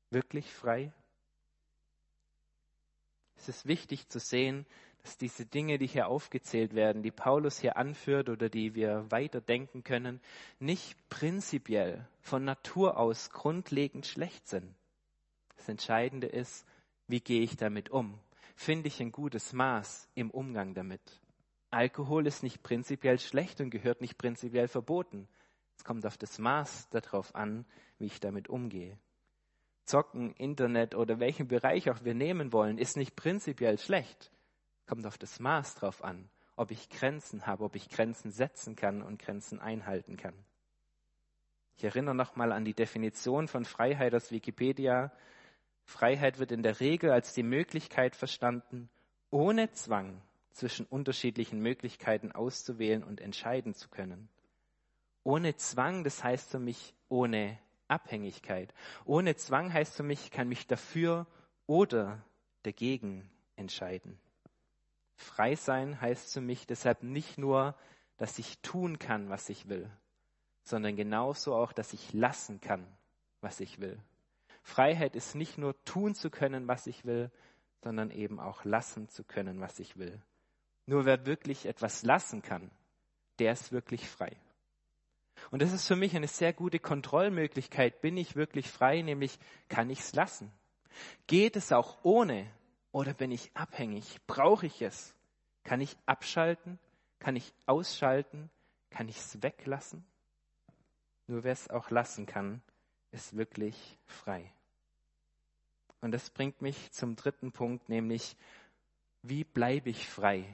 wirklich 0.09 0.51
frei? 0.51 0.91
Es 3.39 3.47
ist 3.47 3.67
wichtig 3.67 4.09
zu 4.09 4.19
sehen, 4.19 4.65
dass 5.01 5.17
diese 5.17 5.45
Dinge, 5.45 5.77
die 5.77 5.87
hier 5.87 6.09
aufgezählt 6.09 6.75
werden, 6.75 7.03
die 7.03 7.11
Paulus 7.11 7.57
hier 7.57 7.77
anführt 7.77 8.27
oder 8.27 8.49
die 8.49 8.75
wir 8.75 9.09
weiterdenken 9.09 9.85
können, 9.85 10.19
nicht 10.59 10.97
prinzipiell 11.07 12.05
von 12.19 12.43
Natur 12.43 12.97
aus 12.97 13.29
grundlegend 13.29 14.05
schlecht 14.05 14.49
sind. 14.49 14.75
Das 15.55 15.69
Entscheidende 15.69 16.27
ist, 16.27 16.65
wie 17.07 17.21
gehe 17.21 17.41
ich 17.41 17.55
damit 17.55 17.89
um? 17.89 18.19
Finde 18.57 18.89
ich 18.89 18.99
ein 18.99 19.13
gutes 19.13 19.53
Maß 19.53 20.09
im 20.15 20.31
Umgang 20.31 20.73
damit? 20.73 21.01
Alkohol 21.71 22.27
ist 22.27 22.43
nicht 22.43 22.61
prinzipiell 22.61 23.19
schlecht 23.19 23.61
und 23.61 23.69
gehört 23.69 24.01
nicht 24.01 24.17
prinzipiell 24.17 24.67
verboten. 24.67 25.29
Es 25.77 25.85
kommt 25.85 26.05
auf 26.05 26.17
das 26.17 26.39
Maß 26.39 26.89
darauf 26.89 27.33
an, 27.35 27.65
wie 27.99 28.07
ich 28.07 28.19
damit 28.19 28.49
umgehe. 28.49 28.97
Zocken, 29.89 30.33
Internet 30.33 30.93
oder 30.93 31.19
welchen 31.19 31.47
Bereich 31.47 31.89
auch 31.89 32.03
wir 32.03 32.13
nehmen 32.13 32.53
wollen, 32.53 32.77
ist 32.77 32.95
nicht 32.95 33.15
prinzipiell 33.15 33.79
schlecht. 33.79 34.31
Kommt 34.85 35.07
auf 35.07 35.17
das 35.17 35.39
Maß 35.39 35.75
drauf 35.75 36.03
an, 36.03 36.29
ob 36.55 36.69
ich 36.69 36.89
Grenzen 36.89 37.47
habe, 37.47 37.63
ob 37.63 37.75
ich 37.75 37.89
Grenzen 37.89 38.29
setzen 38.29 38.75
kann 38.75 39.01
und 39.01 39.19
Grenzen 39.19 39.59
einhalten 39.59 40.15
kann. 40.15 40.35
Ich 41.75 41.83
erinnere 41.83 42.13
nochmal 42.13 42.51
an 42.51 42.65
die 42.65 42.75
Definition 42.75 43.47
von 43.47 43.65
Freiheit 43.65 44.13
aus 44.13 44.31
Wikipedia. 44.31 45.11
Freiheit 45.85 46.37
wird 46.37 46.51
in 46.51 46.61
der 46.61 46.79
Regel 46.79 47.09
als 47.09 47.33
die 47.33 47.41
Möglichkeit 47.41 48.15
verstanden, 48.15 48.89
ohne 49.31 49.71
Zwang 49.71 50.21
zwischen 50.51 50.85
unterschiedlichen 50.85 51.61
Möglichkeiten 51.61 52.31
auszuwählen 52.31 53.03
und 53.03 53.21
entscheiden 53.21 53.73
zu 53.73 53.89
können. 53.89 54.29
Ohne 55.23 55.55
Zwang, 55.55 56.03
das 56.03 56.23
heißt 56.23 56.51
für 56.51 56.59
mich 56.59 56.93
ohne 57.07 57.57
Abhängigkeit. 57.89 58.73
Ohne 59.05 59.35
Zwang 59.35 59.73
heißt 59.73 59.95
für 59.95 60.03
mich, 60.03 60.25
ich 60.25 60.31
kann 60.31 60.47
mich 60.47 60.67
dafür 60.67 61.27
oder 61.67 62.23
dagegen 62.63 63.29
entscheiden. 63.55 64.19
Frei 65.15 65.55
sein 65.55 65.99
heißt 65.99 66.33
für 66.33 66.41
mich 66.41 66.65
deshalb 66.65 67.03
nicht 67.03 67.37
nur, 67.37 67.75
dass 68.17 68.39
ich 68.39 68.59
tun 68.59 68.99
kann, 68.99 69.29
was 69.29 69.49
ich 69.49 69.67
will, 69.67 69.89
sondern 70.63 70.95
genauso 70.95 71.55
auch, 71.55 71.73
dass 71.73 71.93
ich 71.93 72.13
lassen 72.13 72.61
kann, 72.61 72.85
was 73.41 73.59
ich 73.59 73.79
will. 73.79 73.99
Freiheit 74.61 75.15
ist 75.15 75.35
nicht 75.35 75.57
nur 75.57 75.75
tun 75.83 76.15
zu 76.15 76.29
können, 76.29 76.67
was 76.67 76.87
ich 76.87 77.05
will, 77.05 77.31
sondern 77.81 78.11
eben 78.11 78.39
auch 78.39 78.65
lassen 78.65 79.09
zu 79.09 79.23
können, 79.23 79.61
was 79.61 79.79
ich 79.79 79.97
will. 79.97 80.21
Nur 80.85 81.05
wer 81.05 81.25
wirklich 81.25 81.65
etwas 81.65 82.03
lassen 82.03 82.41
kann, 82.41 82.69
der 83.39 83.53
ist 83.53 83.71
wirklich 83.71 84.07
frei. 84.07 84.35
Und 85.51 85.61
das 85.61 85.73
ist 85.73 85.87
für 85.87 85.95
mich 85.95 86.15
eine 86.15 86.27
sehr 86.27 86.53
gute 86.53 86.79
Kontrollmöglichkeit. 86.79 88.01
Bin 88.01 88.17
ich 88.17 88.35
wirklich 88.35 88.69
frei? 88.69 89.01
Nämlich, 89.01 89.37
kann 89.67 89.89
ich 89.89 89.99
es 89.99 90.13
lassen? 90.13 90.51
Geht 91.27 91.55
es 91.55 91.71
auch 91.71 91.97
ohne? 92.03 92.49
Oder 92.91 93.13
bin 93.13 93.31
ich 93.31 93.51
abhängig? 93.53 94.19
Brauche 94.27 94.65
ich 94.65 94.81
es? 94.81 95.15
Kann 95.63 95.81
ich 95.81 95.95
abschalten? 96.05 96.79
Kann 97.19 97.35
ich 97.35 97.53
ausschalten? 97.65 98.49
Kann 98.89 99.07
ich 99.09 99.17
es 99.17 99.41
weglassen? 99.43 100.03
Nur 101.27 101.43
wer 101.43 101.53
es 101.53 101.69
auch 101.69 101.91
lassen 101.91 102.25
kann, 102.25 102.61
ist 103.11 103.37
wirklich 103.37 103.97
frei. 104.05 104.51
Und 106.01 106.11
das 106.11 106.29
bringt 106.29 106.61
mich 106.61 106.91
zum 106.91 107.15
dritten 107.15 107.51
Punkt, 107.51 107.89
nämlich, 107.89 108.35
wie 109.21 109.43
bleibe 109.43 109.89
ich 109.89 110.07
frei? 110.07 110.45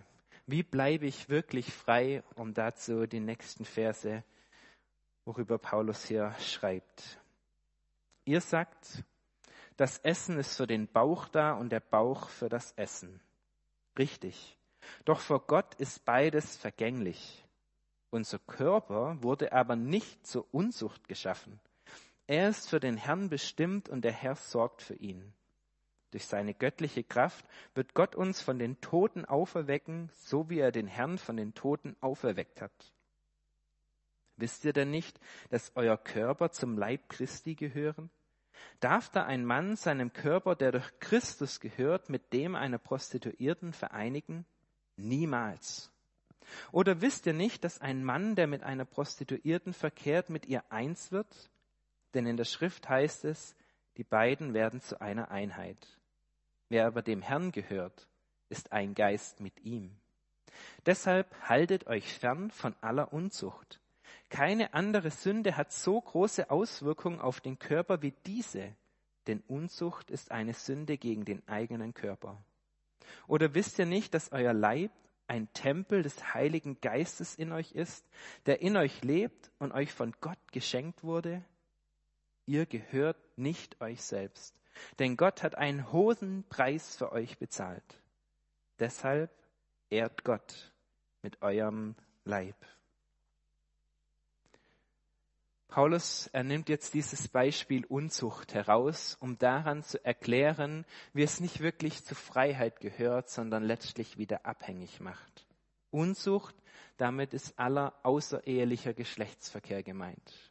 Wie 0.48 0.64
bleibe 0.64 1.06
ich 1.06 1.30
wirklich 1.30 1.72
frei, 1.72 2.24
um 2.36 2.54
dazu 2.54 3.06
die 3.08 3.20
nächsten 3.20 3.64
Verse, 3.64 4.24
worüber 5.26 5.58
Paulus 5.58 6.06
hier 6.06 6.34
schreibt. 6.40 7.20
Ihr 8.24 8.42
sagt, 8.42 9.04
das 9.78 9.98
Essen 10.00 10.38
ist 10.40 10.56
für 10.56 10.68
den 10.68 10.88
Bauch 10.88 11.28
da 11.28 11.54
und 11.54 11.72
der 11.72 11.82
Bauch 11.82 12.30
für 12.30 12.48
das 12.48 12.72
Essen. 12.74 13.20
Richtig. 13.98 14.58
Doch 15.04 15.20
vor 15.20 15.46
Gott 15.48 15.76
ist 15.76 16.06
beides 16.06 16.56
vergänglich. 16.56 17.44
Unser 18.12 18.40
Körper 18.40 19.22
wurde 19.22 19.52
aber 19.52 19.76
nicht 19.76 20.26
zur 20.26 20.48
Unzucht 20.54 21.08
geschaffen. 21.08 21.60
Er 22.28 22.50
ist 22.50 22.70
für 22.70 22.80
den 22.80 22.98
Herrn 22.98 23.30
bestimmt 23.30 23.90
und 23.90 24.04
der 24.04 24.14
Herr 24.14 24.36
sorgt 24.36 24.82
für 24.82 24.96
ihn. 24.96 25.34
Durch 26.12 26.26
seine 26.26 26.54
göttliche 26.54 27.04
Kraft 27.04 27.46
wird 27.74 27.94
Gott 27.94 28.16
uns 28.16 28.42
von 28.42 28.58
den 28.58 28.80
Toten 28.80 29.26
auferwecken, 29.26 30.10
so 30.14 30.50
wie 30.50 30.60
er 30.60 30.72
den 30.72 30.88
Herrn 30.88 31.18
von 31.18 31.36
den 31.36 31.54
Toten 31.54 31.96
auferweckt 32.00 32.62
hat. 32.62 32.95
Wisst 34.38 34.66
ihr 34.66 34.74
denn 34.74 34.92
nicht, 34.92 35.20
dass 35.50 35.72
euer 35.76 35.98
Körper 35.98 36.52
zum 36.52 36.78
Leib 36.78 37.10
Christi 37.10 37.56
gehören? 37.56 38.10
Darf 38.80 39.10
da 39.10 39.26
ein 39.26 39.46
Mann 39.46 39.76
seinem 39.76 40.12
Körper, 40.12 40.56
der 40.56 40.74
durch 40.74 41.00
Christus 41.00 41.60
gehört, 41.60 42.10
mit 42.10 42.34
dem 42.34 42.56
einer 42.56 42.78
Prostituierten 42.78 43.74
vereinigen? 43.74 44.46
Niemals. 44.98 45.92
Oder 46.72 47.02
wisst 47.02 47.26
ihr 47.26 47.34
nicht, 47.34 47.64
dass 47.64 47.82
ein 47.82 48.04
Mann, 48.04 48.36
der 48.36 48.48
mit 48.48 48.64
einer 48.64 48.86
Prostituierten 48.86 49.74
verkehrt, 49.74 50.30
mit 50.30 50.46
ihr 50.46 50.64
eins 50.72 51.12
wird? 51.12 51.50
Denn 52.14 52.26
in 52.26 52.38
der 52.38 52.46
Schrift 52.46 52.88
heißt 52.88 53.26
es, 53.26 53.56
die 53.98 54.04
beiden 54.04 54.54
werden 54.54 54.82
zu 54.82 55.00
einer 55.02 55.32
Einheit. 55.32 55.78
Wer 56.70 56.88
aber 56.88 57.02
dem 57.02 57.22
Herrn 57.22 57.52
gehört, 57.52 58.08
ist 58.50 58.72
ein 58.72 58.94
Geist 58.94 59.40
mit 59.40 59.64
ihm. 59.64 59.96
Deshalb 60.86 61.28
haltet 61.42 61.88
euch 61.88 62.14
fern 62.14 62.52
von 62.52 62.76
aller 62.82 63.12
Unzucht. 63.12 63.80
Keine 64.36 64.74
andere 64.74 65.12
Sünde 65.12 65.56
hat 65.56 65.72
so 65.72 66.02
große 66.02 66.50
Auswirkungen 66.50 67.22
auf 67.22 67.40
den 67.40 67.58
Körper 67.58 68.02
wie 68.02 68.14
diese, 68.26 68.76
denn 69.28 69.42
Unzucht 69.48 70.12
ist 70.12 70.30
eine 70.30 70.54
Sünde 70.54 70.98
gegen 70.98 71.24
den 71.24 71.48
eigenen 71.48 71.94
Körper. 71.94 72.44
Oder 73.28 73.54
wisst 73.54 73.80
ihr 73.80 73.86
nicht, 73.86 74.14
dass 74.14 74.34
euer 74.34 74.52
Leib 74.52 74.92
ein 75.28 75.48
Tempel 75.54 76.04
des 76.04 76.34
Heiligen 76.34 76.82
Geistes 76.82 77.36
in 77.36 77.54
euch 77.54 77.72
ist, 77.72 78.06
der 78.46 78.62
in 78.62 78.76
euch 78.76 79.06
lebt 79.06 79.52
und 79.58 79.72
euch 79.72 79.94
von 79.94 80.14
Gott 80.20 80.52
geschenkt 80.52 81.06
wurde? 81.06 81.42
Ihr 82.46 82.66
gehört 82.66 83.38
nicht 83.38 83.80
euch 83.80 84.04
selbst, 84.04 84.60
denn 85.00 85.16
Gott 85.16 85.44
hat 85.44 85.56
einen 85.56 85.94
hohen 85.94 86.44
Preis 86.50 86.98
für 86.98 87.14
euch 87.14 87.38
bezahlt. 87.38 88.04
Deshalb 88.80 89.32
ehrt 89.90 90.26
Gott 90.26 90.74
mit 91.22 91.42
eurem 91.42 91.96
Leib. 92.26 92.58
Paulus, 95.76 96.28
er 96.28 96.46
nimmt 96.46 96.70
jetzt 96.70 96.94
dieses 96.94 97.28
Beispiel 97.28 97.84
Unzucht 97.88 98.54
heraus, 98.54 99.18
um 99.20 99.38
daran 99.38 99.84
zu 99.84 100.02
erklären, 100.06 100.86
wie 101.12 101.24
es 101.24 101.42
nicht 101.42 101.60
wirklich 101.60 102.06
zur 102.06 102.16
Freiheit 102.16 102.80
gehört, 102.80 103.30
sondern 103.30 103.62
letztlich 103.62 104.18
wieder 104.18 104.46
abhängig 104.46 105.02
macht. 105.02 105.46
Unzucht, 105.92 106.56
damit 106.96 107.34
ist 107.34 107.60
aller 107.60 107.94
außerehelicher 108.04 108.94
Geschlechtsverkehr 108.94 109.84
gemeint. 109.84 110.50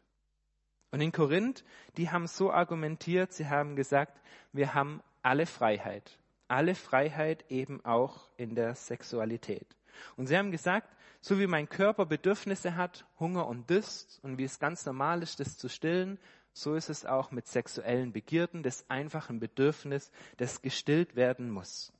Und 0.90 1.00
in 1.00 1.10
Korinth, 1.10 1.64
die 1.96 2.10
haben 2.10 2.26
so 2.26 2.52
argumentiert, 2.52 3.32
sie 3.32 3.48
haben 3.48 3.76
gesagt, 3.76 4.20
wir 4.52 4.74
haben 4.74 5.02
alle 5.22 5.46
Freiheit. 5.46 6.18
Alle 6.48 6.74
Freiheit 6.74 7.50
eben 7.50 7.82
auch 7.82 8.28
in 8.36 8.54
der 8.54 8.74
Sexualität. 8.74 9.74
Und 10.16 10.26
sie 10.26 10.36
haben 10.36 10.50
gesagt, 10.50 10.94
so 11.20 11.38
wie 11.38 11.46
mein 11.46 11.68
Körper 11.68 12.06
Bedürfnisse 12.06 12.76
hat, 12.76 13.06
Hunger 13.18 13.46
und 13.46 13.70
Durst, 13.70 14.20
und 14.22 14.38
wie 14.38 14.44
es 14.44 14.58
ganz 14.58 14.84
normal 14.86 15.22
ist, 15.22 15.40
das 15.40 15.56
zu 15.56 15.68
stillen, 15.68 16.18
so 16.52 16.74
ist 16.74 16.88
es 16.88 17.04
auch 17.04 17.30
mit 17.30 17.46
sexuellen 17.46 18.12
Begierden, 18.12 18.62
das 18.62 18.88
einfachen 18.88 19.40
Bedürfnis, 19.40 20.10
das 20.36 20.62
gestillt 20.62 21.16
werden 21.16 21.50
muss. 21.50 21.92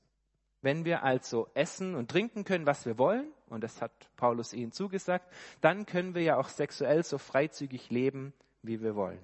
Wenn 0.62 0.84
wir 0.84 1.02
also 1.02 1.48
essen 1.54 1.94
und 1.94 2.10
trinken 2.10 2.44
können, 2.44 2.66
was 2.66 2.86
wir 2.86 2.96
wollen, 2.96 3.26
und 3.48 3.62
das 3.62 3.82
hat 3.82 3.92
Paulus 4.16 4.52
ihnen 4.52 4.72
zugesagt, 4.72 5.30
dann 5.60 5.84
können 5.84 6.14
wir 6.14 6.22
ja 6.22 6.36
auch 6.36 6.48
sexuell 6.48 7.04
so 7.04 7.18
freizügig 7.18 7.90
leben, 7.90 8.32
wie 8.62 8.80
wir 8.80 8.94
wollen. 8.94 9.20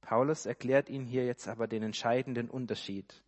Paulus 0.00 0.44
erklärt 0.44 0.90
ihnen 0.90 1.06
hier 1.06 1.24
jetzt 1.24 1.48
aber 1.48 1.68
den 1.68 1.82
entscheidenden 1.82 2.50
Unterschied, 2.50 3.22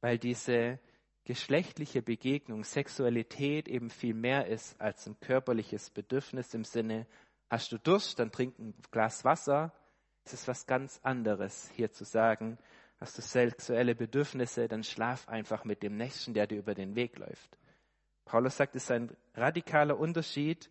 weil 0.00 0.18
diese 0.18 0.78
geschlechtliche 1.24 2.02
Begegnung, 2.02 2.64
Sexualität 2.64 3.68
eben 3.68 3.90
viel 3.90 4.14
mehr 4.14 4.46
ist 4.46 4.80
als 4.80 5.06
ein 5.06 5.18
körperliches 5.20 5.90
Bedürfnis 5.90 6.54
im 6.54 6.64
Sinne, 6.64 7.06
hast 7.48 7.72
du 7.72 7.78
Durst, 7.78 8.18
dann 8.18 8.30
trink 8.30 8.58
ein 8.58 8.74
Glas 8.90 9.24
Wasser. 9.24 9.72
Es 10.24 10.34
ist 10.34 10.48
was 10.48 10.66
ganz 10.66 11.00
anderes, 11.02 11.70
hier 11.74 11.92
zu 11.92 12.04
sagen, 12.04 12.58
hast 12.98 13.18
du 13.18 13.22
sexuelle 13.22 13.94
Bedürfnisse, 13.94 14.68
dann 14.68 14.82
schlaf 14.82 15.28
einfach 15.28 15.64
mit 15.64 15.82
dem 15.82 15.96
Nächsten, 15.96 16.34
der 16.34 16.46
dir 16.46 16.58
über 16.58 16.74
den 16.74 16.94
Weg 16.94 17.18
läuft. 17.18 17.58
Paulus 18.24 18.56
sagt, 18.56 18.74
es 18.74 18.84
ist 18.84 18.90
ein 18.90 19.14
radikaler 19.34 19.98
Unterschied, 19.98 20.70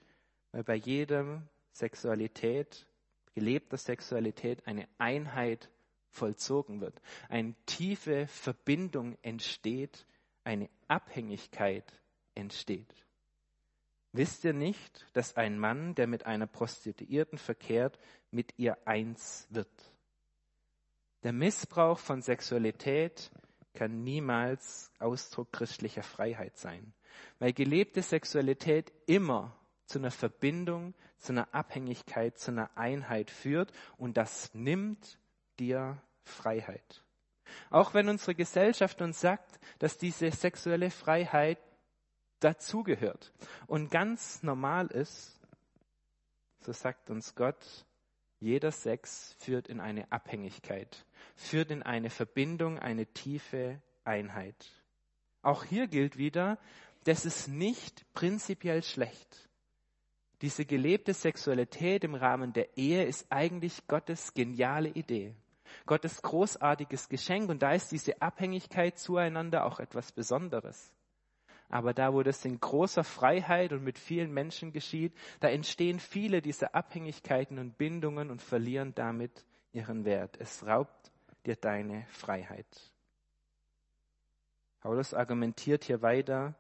weil 0.52 0.64
bei 0.64 0.76
jedem 0.76 1.48
Sexualität, 1.72 2.88
gelebter 3.36 3.78
Sexualität 3.78 4.66
eine 4.68 4.88
Einheit 4.98 5.70
vollzogen 6.10 6.82
wird. 6.82 7.02
Eine 7.30 7.56
tiefe 7.66 8.28
Verbindung 8.28 9.18
entsteht, 9.22 10.06
eine 10.44 10.70
Abhängigkeit 10.88 12.02
entsteht. 12.36 12.94
Wisst 14.12 14.44
ihr 14.44 14.54
nicht, 14.54 15.08
dass 15.14 15.36
ein 15.38 15.58
Mann, 15.58 15.96
der 15.96 16.08
mit 16.08 16.26
einer 16.26 16.46
Prostituierten 16.46 17.38
verkehrt, 17.38 18.00
mit 18.30 18.54
ihr 18.58 18.78
eins 18.88 19.48
wird? 19.50 19.72
Der 21.24 21.34
Missbrauch 21.34 21.98
von 21.98 22.22
Sexualität 22.22 23.32
kann 23.74 24.04
niemals 24.04 24.92
Ausdruck 25.00 25.52
christlicher 25.52 26.04
Freiheit 26.04 26.58
sein, 26.58 26.94
weil 27.40 27.54
gelebte 27.54 28.04
Sexualität 28.04 28.94
immer 29.08 29.58
zu 29.86 30.00
einer 30.00 30.12
Verbindung, 30.12 30.94
zu 31.18 31.32
einer 31.32 31.54
Abhängigkeit, 31.54 32.38
zu 32.38 32.52
einer 32.52 32.78
Einheit 32.78 33.32
führt 33.32 33.72
und 33.98 34.18
das 34.18 34.54
nimmt 34.54 35.18
dir 35.60 36.02
Freiheit. 36.24 37.03
Auch 37.70 37.94
wenn 37.94 38.10
unsere 38.10 38.36
Gesellschaft 38.36 39.02
uns 39.02 39.20
sagt, 39.20 39.60
dass 39.80 39.98
diese 39.98 40.32
sexuelle 40.32 40.90
Freiheit 40.90 41.60
dazugehört 42.40 43.32
und 43.68 43.92
ganz 43.92 44.44
normal 44.44 44.88
ist, 44.88 45.40
so 46.60 46.72
sagt 46.72 47.10
uns 47.10 47.36
Gott, 47.36 47.86
jeder 48.40 48.72
Sex 48.72 49.36
führt 49.40 49.68
in 49.68 49.80
eine 49.80 50.12
Abhängigkeit, 50.12 51.06
führt 51.36 51.72
in 51.72 51.84
eine 51.84 52.10
Verbindung, 52.10 52.80
eine 52.80 53.06
tiefe 53.06 53.82
Einheit. 54.04 54.56
Auch 55.42 55.64
hier 55.64 55.88
gilt 55.88 56.18
wieder, 56.18 56.58
das 57.06 57.26
ist 57.26 57.48
nicht 57.48 58.06
prinzipiell 58.14 58.84
schlecht. 58.84 59.50
Diese 60.42 60.66
gelebte 60.66 61.14
Sexualität 61.14 62.04
im 62.04 62.16
Rahmen 62.16 62.52
der 62.52 62.78
Ehe 62.78 63.06
ist 63.06 63.28
eigentlich 63.30 63.88
Gottes 63.88 64.34
geniale 64.34 64.90
Idee. 64.90 65.34
Gottes 65.86 66.22
großartiges 66.22 67.10
Geschenk 67.10 67.50
und 67.50 67.62
da 67.62 67.74
ist 67.74 67.92
diese 67.92 68.22
Abhängigkeit 68.22 68.98
zueinander 68.98 69.66
auch 69.66 69.80
etwas 69.80 70.12
Besonderes. 70.12 70.92
Aber 71.70 71.94
da, 71.94 72.14
wo 72.14 72.22
das 72.22 72.46
in 72.46 72.60
großer 72.60 73.04
Freiheit 73.04 73.74
und 73.74 73.84
mit 73.84 73.98
vielen 73.98 74.32
Menschen 74.32 74.72
geschieht, 74.72 75.14
da 75.40 75.50
entstehen 75.50 76.00
viele 76.00 76.42
dieser 76.42 76.76
Abhängigkeiten 76.76 77.58
und 77.58 77.78
Bindungen 77.78 78.30
und 78.30 78.42
verlieren 78.42 78.94
damit 78.94 79.46
ihren 79.72 80.06
Wert. 80.06 80.38
Es 80.40 80.66
raubt 80.66 81.12
dir 81.46 81.56
deine 81.56 82.06
Freiheit. 82.10 82.68
Paulus 84.82 85.14
argumentiert 85.14 85.86
hier 85.86 86.02
weiter, 86.02 86.54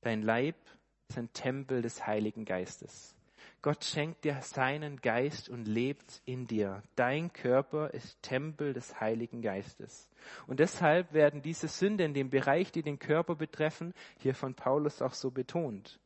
dein 0.00 0.22
Leib 0.22 0.56
ist 1.08 1.18
ein 1.18 1.32
Tempel 1.32 1.82
des 1.82 2.06
Heiligen 2.06 2.44
Geistes. 2.44 3.14
Gott 3.60 3.84
schenkt 3.84 4.24
dir 4.24 4.40
seinen 4.40 5.00
Geist 5.00 5.48
und 5.48 5.66
lebt 5.66 6.22
in 6.24 6.46
dir. 6.46 6.82
Dein 6.94 7.32
Körper 7.32 7.92
ist 7.92 8.22
Tempel 8.22 8.72
des 8.72 9.00
Heiligen 9.00 9.42
Geistes. 9.42 10.08
Und 10.46 10.60
deshalb 10.60 11.12
werden 11.12 11.42
diese 11.42 11.66
Sünde 11.66 12.04
in 12.04 12.14
dem 12.14 12.30
Bereich, 12.30 12.70
die 12.70 12.82
den 12.82 13.00
Körper 13.00 13.34
betreffen, 13.34 13.94
hier 14.18 14.34
von 14.34 14.54
Paulus 14.54 15.02
auch 15.02 15.14
so 15.14 15.32
betont. 15.32 15.98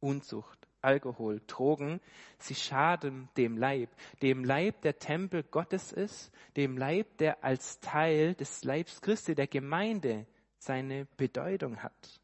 Unzucht, 0.00 0.68
Alkohol, 0.82 1.40
Drogen, 1.46 2.00
sie 2.38 2.54
schaden 2.54 3.28
dem 3.38 3.56
Leib, 3.56 3.88
dem 4.22 4.44
Leib, 4.44 4.82
der 4.82 4.98
Tempel 4.98 5.42
Gottes 5.44 5.92
ist, 5.92 6.30
dem 6.56 6.76
Leib, 6.76 7.16
der 7.16 7.42
als 7.42 7.80
Teil 7.80 8.34
des 8.34 8.62
Leibs 8.62 9.00
Christi, 9.00 9.34
der 9.34 9.46
Gemeinde, 9.46 10.26
seine 10.58 11.06
Bedeutung 11.16 11.82
hat. 11.82 12.20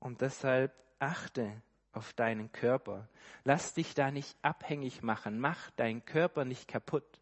Und 0.00 0.20
deshalb 0.20 0.72
achte 0.98 1.62
auf 1.94 2.12
deinen 2.12 2.52
Körper. 2.52 3.08
Lass 3.44 3.74
dich 3.74 3.94
da 3.94 4.10
nicht 4.10 4.36
abhängig 4.42 5.02
machen. 5.02 5.38
Mach 5.38 5.70
deinen 5.72 6.04
Körper 6.04 6.44
nicht 6.44 6.68
kaputt, 6.68 7.20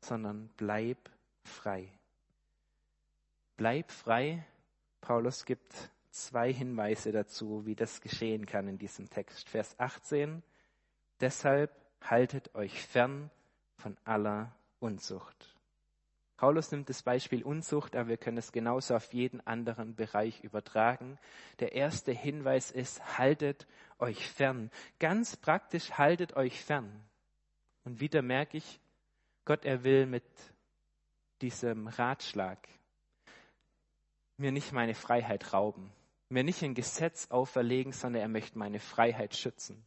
sondern 0.00 0.50
bleib 0.56 1.10
frei. 1.42 1.88
Bleib 3.56 3.90
frei. 3.90 4.44
Paulus 5.00 5.44
gibt 5.44 5.90
zwei 6.10 6.52
Hinweise 6.52 7.12
dazu, 7.12 7.66
wie 7.66 7.74
das 7.74 8.00
geschehen 8.00 8.46
kann 8.46 8.68
in 8.68 8.78
diesem 8.78 9.10
Text. 9.10 9.48
Vers 9.48 9.78
18. 9.78 10.42
Deshalb 11.20 11.70
haltet 12.00 12.54
euch 12.54 12.84
fern 12.86 13.30
von 13.78 13.96
aller 14.04 14.52
Unzucht. 14.80 15.53
Paulus 16.36 16.72
nimmt 16.72 16.88
das 16.88 17.02
Beispiel 17.02 17.44
Unzucht, 17.44 17.94
aber 17.94 18.08
wir 18.08 18.16
können 18.16 18.38
es 18.38 18.50
genauso 18.50 18.96
auf 18.96 19.12
jeden 19.12 19.40
anderen 19.46 19.94
Bereich 19.94 20.42
übertragen. 20.42 21.18
Der 21.60 21.72
erste 21.72 22.12
Hinweis 22.12 22.70
ist, 22.70 23.18
haltet 23.18 23.66
euch 23.98 24.28
fern. 24.28 24.70
Ganz 24.98 25.36
praktisch, 25.36 25.92
haltet 25.92 26.34
euch 26.36 26.62
fern. 26.64 26.90
Und 27.84 28.00
wieder 28.00 28.22
merke 28.22 28.56
ich, 28.56 28.80
Gott, 29.44 29.64
er 29.64 29.84
will 29.84 30.06
mit 30.06 30.24
diesem 31.40 31.86
Ratschlag 31.86 32.58
mir 34.36 34.50
nicht 34.50 34.72
meine 34.72 34.94
Freiheit 34.94 35.52
rauben, 35.52 35.92
mir 36.28 36.42
nicht 36.42 36.62
ein 36.62 36.74
Gesetz 36.74 37.30
auferlegen, 37.30 37.92
sondern 37.92 38.22
er 38.22 38.28
möchte 38.28 38.58
meine 38.58 38.80
Freiheit 38.80 39.36
schützen. 39.36 39.84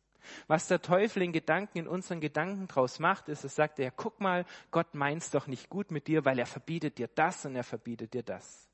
Was 0.48 0.68
der 0.68 0.82
Teufel 0.82 1.24
in 1.24 1.32
Gedanken, 1.32 1.80
in 1.80 1.88
unseren 1.88 2.22
Gedanken 2.22 2.68
draus 2.68 3.00
macht, 3.00 3.30
ist, 3.30 3.44
es 3.44 3.56
sagt 3.56 3.80
er, 3.80 3.92
guck 3.92 4.20
mal, 4.20 4.46
Gott 4.72 4.94
meint's 4.94 5.32
doch 5.32 5.48
nicht 5.48 5.70
gut 5.70 5.92
mit 5.92 6.08
dir, 6.08 6.26
weil 6.26 6.40
er 6.40 6.46
verbietet 6.46 6.98
dir 6.98 7.08
das 7.08 7.46
und 7.46 7.56
er 7.56 7.64
verbietet 7.64 8.14
dir 8.14 8.24
das. 8.24 8.70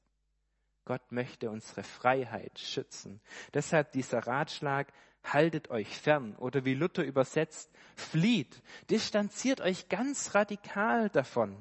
Gott 0.85 1.11
möchte 1.11 1.49
unsere 1.49 1.83
Freiheit 1.83 2.59
schützen. 2.59 3.21
Deshalb 3.53 3.93
dieser 3.93 4.27
Ratschlag, 4.27 4.91
haltet 5.23 5.69
euch 5.69 5.97
fern 5.97 6.35
oder 6.35 6.65
wie 6.65 6.73
Luther 6.73 7.03
übersetzt, 7.03 7.71
flieht, 7.95 8.61
distanziert 8.89 9.61
euch 9.61 9.87
ganz 9.89 10.35
radikal 10.35 11.09
davon. 11.09 11.55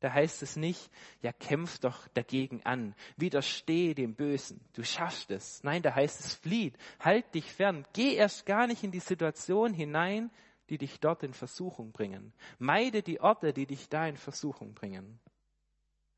Da 0.00 0.12
heißt 0.12 0.42
es 0.42 0.56
nicht, 0.56 0.90
ja, 1.22 1.32
kämpf 1.32 1.80
doch 1.80 2.06
dagegen 2.08 2.62
an, 2.64 2.94
widersteh 3.16 3.94
dem 3.94 4.14
Bösen, 4.14 4.60
du 4.74 4.84
schaffst 4.84 5.30
es. 5.30 5.62
Nein, 5.64 5.82
da 5.82 5.94
heißt 5.94 6.20
es, 6.20 6.34
flieht, 6.34 6.76
halt 7.00 7.34
dich 7.34 7.52
fern, 7.52 7.84
geh 7.92 8.14
erst 8.14 8.46
gar 8.46 8.68
nicht 8.68 8.84
in 8.84 8.92
die 8.92 9.00
Situation 9.00 9.74
hinein, 9.74 10.30
die 10.70 10.78
dich 10.78 11.00
dort 11.00 11.22
in 11.22 11.32
Versuchung 11.32 11.92
bringen. 11.92 12.32
Meide 12.58 13.02
die 13.02 13.20
Orte, 13.20 13.52
die 13.52 13.66
dich 13.66 13.88
da 13.88 14.06
in 14.06 14.16
Versuchung 14.16 14.74
bringen. 14.74 15.18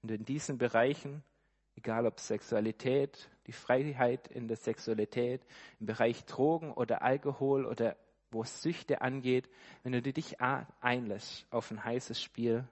Und 0.02 0.10
in 0.10 0.24
diesen 0.24 0.58
Bereichen, 0.58 1.22
egal 1.76 2.06
ob 2.06 2.20
Sexualität, 2.20 3.30
die 3.46 3.52
Freiheit 3.52 4.28
in 4.28 4.48
der 4.48 4.56
Sexualität, 4.56 5.42
im 5.78 5.86
Bereich 5.86 6.24
Drogen 6.26 6.72
oder 6.72 7.02
Alkohol 7.02 7.64
oder 7.64 7.96
wo 8.30 8.42
es 8.42 8.62
Süchte 8.62 9.00
angeht, 9.00 9.48
wenn 9.82 9.92
du 9.92 10.02
dich 10.02 10.40
einlässt 10.40 11.46
auf 11.50 11.70
ein 11.70 11.82
heißes 11.82 12.22
Spiel, 12.22 12.64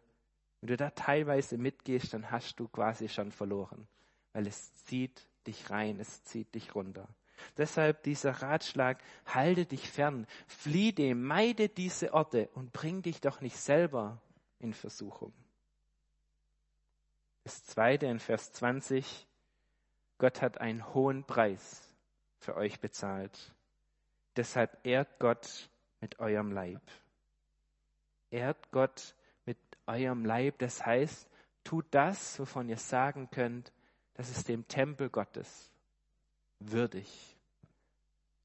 wenn 0.60 0.68
du 0.68 0.76
da 0.76 0.90
teilweise 0.90 1.56
mitgehst, 1.58 2.14
dann 2.14 2.30
hast 2.30 2.58
du 2.58 2.68
quasi 2.68 3.08
schon 3.08 3.30
verloren, 3.30 3.86
weil 4.32 4.46
es 4.46 4.74
zieht 4.84 5.28
dich 5.46 5.70
rein, 5.70 6.00
es 6.00 6.24
zieht 6.24 6.54
dich 6.54 6.74
runter. 6.74 7.08
Deshalb 7.56 8.02
dieser 8.02 8.42
Ratschlag, 8.42 9.00
halte 9.26 9.64
dich 9.66 9.88
fern, 9.88 10.26
flieh 10.46 10.92
dem, 10.92 11.22
meide 11.22 11.68
diese 11.68 12.12
Orte 12.12 12.48
und 12.54 12.72
bring 12.72 13.02
dich 13.02 13.20
doch 13.20 13.40
nicht 13.40 13.56
selber 13.56 14.20
in 14.58 14.74
Versuchung. 14.74 15.32
Das 17.44 17.64
zweite 17.64 18.06
in 18.06 18.18
Vers 18.18 18.52
20, 18.52 19.26
Gott 20.18 20.42
hat 20.42 20.60
einen 20.60 20.92
hohen 20.92 21.24
Preis 21.24 21.82
für 22.40 22.56
euch 22.56 22.80
bezahlt. 22.80 23.54
Deshalb 24.36 24.84
ehrt 24.84 25.18
Gott 25.18 25.70
mit 26.00 26.18
eurem 26.18 26.52
Leib. 26.52 26.82
Ehrt 28.30 28.70
Gott 28.70 29.14
eurem 29.88 30.24
Leib. 30.24 30.58
Das 30.58 30.84
heißt, 30.84 31.28
tut 31.64 31.86
das, 31.90 32.38
wovon 32.38 32.68
ihr 32.68 32.76
sagen 32.76 33.28
könnt, 33.30 33.72
das 34.14 34.30
ist 34.30 34.48
dem 34.48 34.66
Tempel 34.68 35.10
Gottes 35.10 35.70
würdig. 36.60 37.36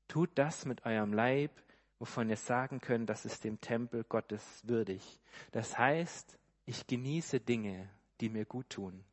Tut 0.08 0.30
das 0.36 0.66
mit 0.66 0.86
eurem 0.86 1.14
Leib, 1.14 1.52
wovon 2.00 2.30
ihr 2.30 2.38
sagen 2.38 2.80
könnt, 2.80 3.10
das 3.10 3.26
ist 3.26 3.44
dem 3.44 3.60
Tempel 3.62 4.04
Gottes 4.04 4.62
würdig. 4.64 5.20
Das 5.52 5.78
heißt, 5.78 6.38
ich 6.66 6.86
genieße 6.86 7.40
Dinge, 7.40 7.90
die 8.22 8.30
mir 8.30 8.46
gut 8.46 8.70
tun. 8.70 9.04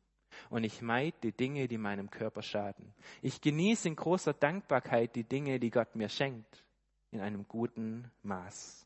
Und 0.49 0.63
ich 0.63 0.81
meide 0.81 1.17
die 1.23 1.31
Dinge, 1.31 1.67
die 1.67 1.77
meinem 1.77 2.09
Körper 2.09 2.41
schaden. 2.41 2.93
Ich 3.21 3.41
genieße 3.41 3.87
in 3.87 3.95
großer 3.95 4.33
Dankbarkeit 4.33 5.15
die 5.15 5.23
Dinge, 5.23 5.59
die 5.59 5.69
Gott 5.69 5.95
mir 5.95 6.09
schenkt, 6.09 6.63
in 7.11 7.21
einem 7.21 7.47
guten 7.47 8.09
Maß. 8.23 8.85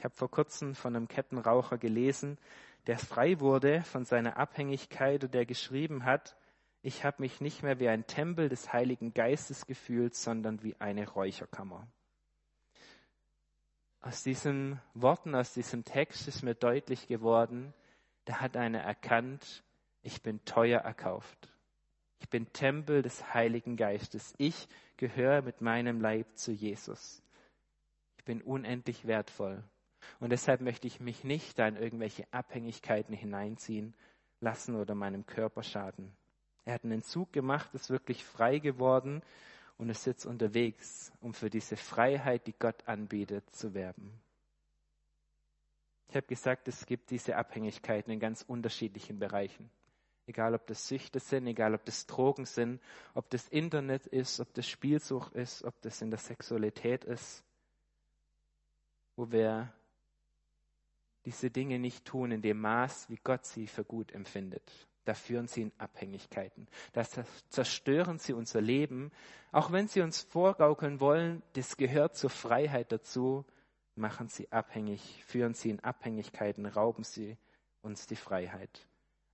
Ich 0.00 0.04
habe 0.04 0.14
vor 0.14 0.30
kurzem 0.30 0.74
von 0.74 0.96
einem 0.96 1.08
Kettenraucher 1.08 1.76
gelesen, 1.76 2.38
der 2.86 2.98
frei 2.98 3.38
wurde 3.38 3.82
von 3.82 4.06
seiner 4.06 4.38
Abhängigkeit 4.38 5.24
und 5.24 5.34
der 5.34 5.44
geschrieben 5.44 6.06
hat, 6.06 6.38
ich 6.80 7.04
habe 7.04 7.20
mich 7.20 7.42
nicht 7.42 7.62
mehr 7.62 7.80
wie 7.80 7.88
ein 7.90 8.06
Tempel 8.06 8.48
des 8.48 8.72
Heiligen 8.72 9.12
Geistes 9.12 9.66
gefühlt, 9.66 10.14
sondern 10.14 10.62
wie 10.62 10.74
eine 10.78 11.06
Räucherkammer. 11.06 11.86
Aus 14.00 14.22
diesen 14.22 14.80
Worten, 14.94 15.34
aus 15.34 15.52
diesem 15.52 15.84
Text 15.84 16.26
ist 16.28 16.42
mir 16.42 16.54
deutlich 16.54 17.06
geworden, 17.06 17.74
da 18.24 18.40
hat 18.40 18.56
einer 18.56 18.80
erkannt, 18.80 19.62
ich 20.00 20.22
bin 20.22 20.42
teuer 20.46 20.80
erkauft. 20.80 21.52
Ich 22.20 22.30
bin 22.30 22.50
Tempel 22.54 23.02
des 23.02 23.34
Heiligen 23.34 23.76
Geistes. 23.76 24.32
Ich 24.38 24.66
gehöre 24.96 25.42
mit 25.42 25.60
meinem 25.60 26.00
Leib 26.00 26.38
zu 26.38 26.52
Jesus. 26.52 27.22
Ich 28.16 28.24
bin 28.24 28.40
unendlich 28.40 29.06
wertvoll. 29.06 29.62
Und 30.18 30.30
deshalb 30.30 30.60
möchte 30.60 30.86
ich 30.86 31.00
mich 31.00 31.24
nicht 31.24 31.58
da 31.58 31.66
in 31.68 31.76
irgendwelche 31.76 32.26
Abhängigkeiten 32.32 33.14
hineinziehen 33.14 33.94
lassen 34.40 34.76
oder 34.76 34.94
meinem 34.94 35.26
Körper 35.26 35.62
schaden. 35.62 36.12
Er 36.64 36.74
hat 36.74 36.84
einen 36.84 36.92
Entzug 36.92 37.32
gemacht, 37.32 37.74
ist 37.74 37.90
wirklich 37.90 38.24
frei 38.24 38.58
geworden 38.58 39.22
und 39.78 39.88
ist 39.88 40.06
jetzt 40.06 40.26
unterwegs, 40.26 41.12
um 41.20 41.32
für 41.34 41.50
diese 41.50 41.76
Freiheit, 41.76 42.46
die 42.46 42.54
Gott 42.58 42.86
anbietet, 42.86 43.48
zu 43.50 43.74
werben. 43.74 44.12
Ich 46.08 46.16
habe 46.16 46.26
gesagt, 46.26 46.68
es 46.68 46.86
gibt 46.86 47.10
diese 47.10 47.36
Abhängigkeiten 47.36 48.12
in 48.12 48.20
ganz 48.20 48.42
unterschiedlichen 48.42 49.18
Bereichen. 49.18 49.70
Egal 50.26 50.54
ob 50.54 50.66
das 50.66 50.86
Süchte 50.86 51.18
sind, 51.18 51.46
egal 51.46 51.74
ob 51.74 51.84
das 51.84 52.06
Drogen 52.06 52.46
sind, 52.46 52.80
ob 53.14 53.30
das 53.30 53.48
Internet 53.48 54.06
ist, 54.06 54.38
ob 54.40 54.52
das 54.54 54.68
Spielsucht 54.68 55.32
ist, 55.34 55.64
ob 55.64 55.80
das 55.82 56.02
in 56.02 56.10
der 56.10 56.18
Sexualität 56.18 57.04
ist, 57.04 57.42
wo 59.16 59.30
wir 59.32 59.72
diese 61.24 61.50
Dinge 61.50 61.78
nicht 61.78 62.04
tun 62.04 62.30
in 62.30 62.42
dem 62.42 62.60
Maß, 62.60 63.10
wie 63.10 63.18
Gott 63.22 63.44
sie 63.44 63.66
für 63.66 63.84
gut 63.84 64.12
empfindet. 64.12 64.62
Da 65.04 65.14
führen 65.14 65.48
sie 65.48 65.62
in 65.62 65.72
Abhängigkeiten. 65.78 66.68
Da 66.92 67.04
zerstören 67.48 68.18
sie 68.18 68.32
unser 68.32 68.60
Leben. 68.60 69.10
Auch 69.50 69.72
wenn 69.72 69.88
sie 69.88 70.02
uns 70.02 70.20
vorgaukeln 70.20 71.00
wollen, 71.00 71.42
das 71.54 71.76
gehört 71.76 72.16
zur 72.16 72.30
Freiheit 72.30 72.92
dazu, 72.92 73.44
machen 73.96 74.28
sie 74.28 74.50
abhängig, 74.52 75.24
führen 75.24 75.54
sie 75.54 75.70
in 75.70 75.80
Abhängigkeiten, 75.80 76.66
rauben 76.66 77.04
sie 77.04 77.36
uns 77.82 78.06
die 78.06 78.16
Freiheit. 78.16 78.86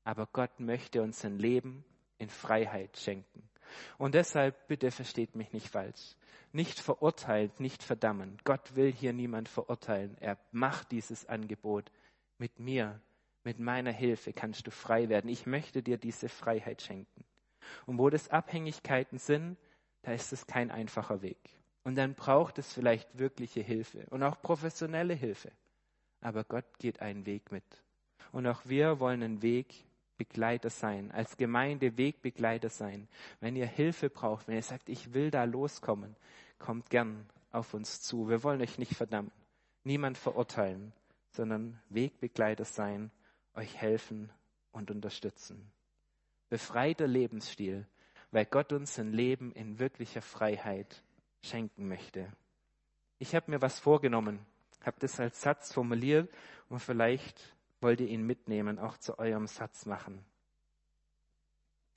Aber 0.05 0.29
Gott 0.33 0.61
möchte 0.61 1.03
uns 1.03 1.25
ein 1.25 1.39
Leben 1.39 1.85
in 2.19 2.31
Freiheit 2.31 2.97
schenken. 2.97 3.49
Und 3.99 4.15
deshalb, 4.15 4.69
bitte 4.69 4.91
versteht 4.91 5.35
mich 5.37 5.53
nicht 5.53 5.69
falsch, 5.69 6.17
nicht 6.53 6.81
verurteilt, 6.81 7.61
nicht 7.61 7.83
verdammen. 7.83 8.39
Gott 8.45 8.75
will 8.77 8.93
hier 8.93 9.13
niemand 9.13 9.49
verurteilen. 9.49 10.17
Er 10.21 10.39
macht 10.53 10.93
dieses 10.93 11.27
Angebot 11.27 11.91
mit 12.39 12.59
mir, 12.59 13.01
mit 13.45 13.61
meiner 13.61 13.93
Hilfe 13.93 14.33
kannst 14.33 14.67
du 14.67 14.71
frei 14.71 15.09
werden. 15.09 15.31
Ich 15.31 15.47
möchte 15.47 15.83
dir 15.83 15.99
diese 15.99 16.29
Freiheit 16.29 16.83
schenken. 16.83 17.25
Und 17.87 17.99
wo 17.99 18.11
das 18.11 18.29
Abhängigkeiten 18.29 19.19
sind, 19.19 19.57
da 20.03 20.13
ist 20.13 20.33
es 20.33 20.47
kein 20.47 20.71
einfacher 20.71 21.23
Weg. 21.23 21.39
Und 21.85 21.95
dann 21.95 22.15
braucht 22.15 22.59
es 22.59 22.73
vielleicht 22.73 23.19
wirkliche 23.19 23.61
Hilfe 23.61 24.07
und 24.11 24.23
auch 24.23 24.43
professionelle 24.43 25.15
Hilfe. 25.15 25.53
Aber 26.21 26.43
Gott 26.43 26.65
geht 26.79 27.01
einen 27.01 27.27
Weg 27.27 27.53
mit. 27.53 27.65
Und 28.33 28.47
auch 28.47 28.63
wir 28.65 28.99
wollen 28.99 29.23
ein 29.23 29.43
Wegbegleiter 30.19 30.71
sein, 30.71 31.11
als 31.11 31.37
Gemeinde 31.37 31.99
Wegbegleiter 31.99 32.71
sein. 32.71 33.07
Wenn 33.41 33.55
ihr 33.55 33.67
Hilfe 33.67 34.09
braucht, 34.09 34.49
wenn 34.49 34.55
ihr 34.55 34.63
sagt, 34.63 34.89
ich 34.89 35.13
will 35.13 35.31
da 35.31 35.45
loskommen, 35.45 36.17
kommt 36.59 36.89
gern 36.89 37.27
auf 37.53 37.75
uns 37.75 38.01
zu. 38.01 38.29
Wir 38.29 38.43
wollen 38.43 38.63
euch 38.63 38.79
nicht 38.79 38.95
verdammen, 38.95 39.31
niemand 39.85 40.17
verurteilen, 40.17 40.93
sondern 41.33 41.79
Wegbegleiter 41.91 42.65
sein 42.65 43.11
euch 43.55 43.77
helfen 43.77 44.31
und 44.73 44.91
unterstützen. 44.91 45.71
Befreiter 46.49 47.07
Lebensstil, 47.07 47.87
weil 48.31 48.47
Gott 48.47 48.73
uns 48.73 48.99
ein 48.99 49.13
Leben 49.13 49.53
in 49.53 49.79
wirklicher 49.79 50.23
Freiheit 50.23 51.03
schenken 51.43 51.89
möchte. 51.89 52.33
Ich 53.19 53.35
habe 53.35 53.51
mir 53.51 53.61
was 53.61 53.79
vorgenommen, 53.79 54.39
habe 54.83 54.97
das 55.01 55.21
als 55.21 55.43
Satz 55.43 55.73
formuliert 55.73 56.31
und 56.69 56.81
vielleicht 56.81 57.56
wollt 57.87 58.01
ihr 58.01 58.09
ihn 58.09 58.27
mitnehmen, 58.27 58.81
auch 58.81 58.99
zu 58.99 59.17
eurem 59.21 59.47
Satz 59.47 59.87
machen. 59.87 60.25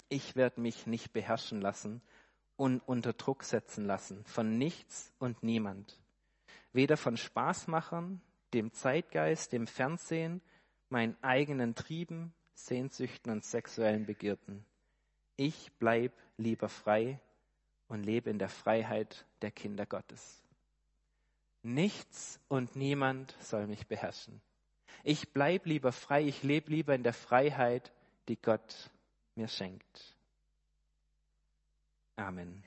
Ich 0.07 0.35
werde 0.35 0.61
mich 0.61 0.85
nicht 0.85 1.13
beherrschen 1.13 1.61
lassen 1.61 2.03
und 2.57 2.87
unter 2.87 3.13
Druck 3.13 3.43
setzen 3.43 3.85
lassen 3.85 4.23
von 4.25 4.59
nichts 4.59 5.11
und 5.17 5.41
niemand. 5.41 5.97
Weder 6.73 6.95
von 6.95 7.17
Spaßmachern, 7.17 8.21
dem 8.53 8.71
Zeitgeist, 8.71 9.51
dem 9.51 9.65
Fernsehen, 9.65 10.43
meinen 10.89 11.17
eigenen 11.23 11.73
Trieben, 11.73 12.35
Sehnsüchten 12.53 13.31
und 13.31 13.43
sexuellen 13.43 14.05
Begierden. 14.05 14.63
Ich 15.37 15.71
bleib 15.79 16.13
lieber 16.37 16.69
frei 16.69 17.19
und 17.87 18.03
lebe 18.03 18.29
in 18.29 18.37
der 18.37 18.49
Freiheit 18.49 19.25
der 19.41 19.49
Kinder 19.49 19.87
Gottes. 19.87 20.43
Nichts 21.63 22.39
und 22.47 22.75
niemand 22.75 23.35
soll 23.39 23.65
mich 23.65 23.87
beherrschen. 23.87 24.39
Ich 25.03 25.29
bleib 25.29 25.65
lieber 25.65 25.91
frei, 25.91 26.23
ich 26.23 26.43
lebe 26.43 26.71
lieber 26.71 26.93
in 26.93 27.03
der 27.03 27.13
Freiheit, 27.13 27.91
die 28.27 28.35
Gott 28.35 28.89
mir 29.35 29.47
schenkt. 29.47 30.15
Amen. 32.15 32.63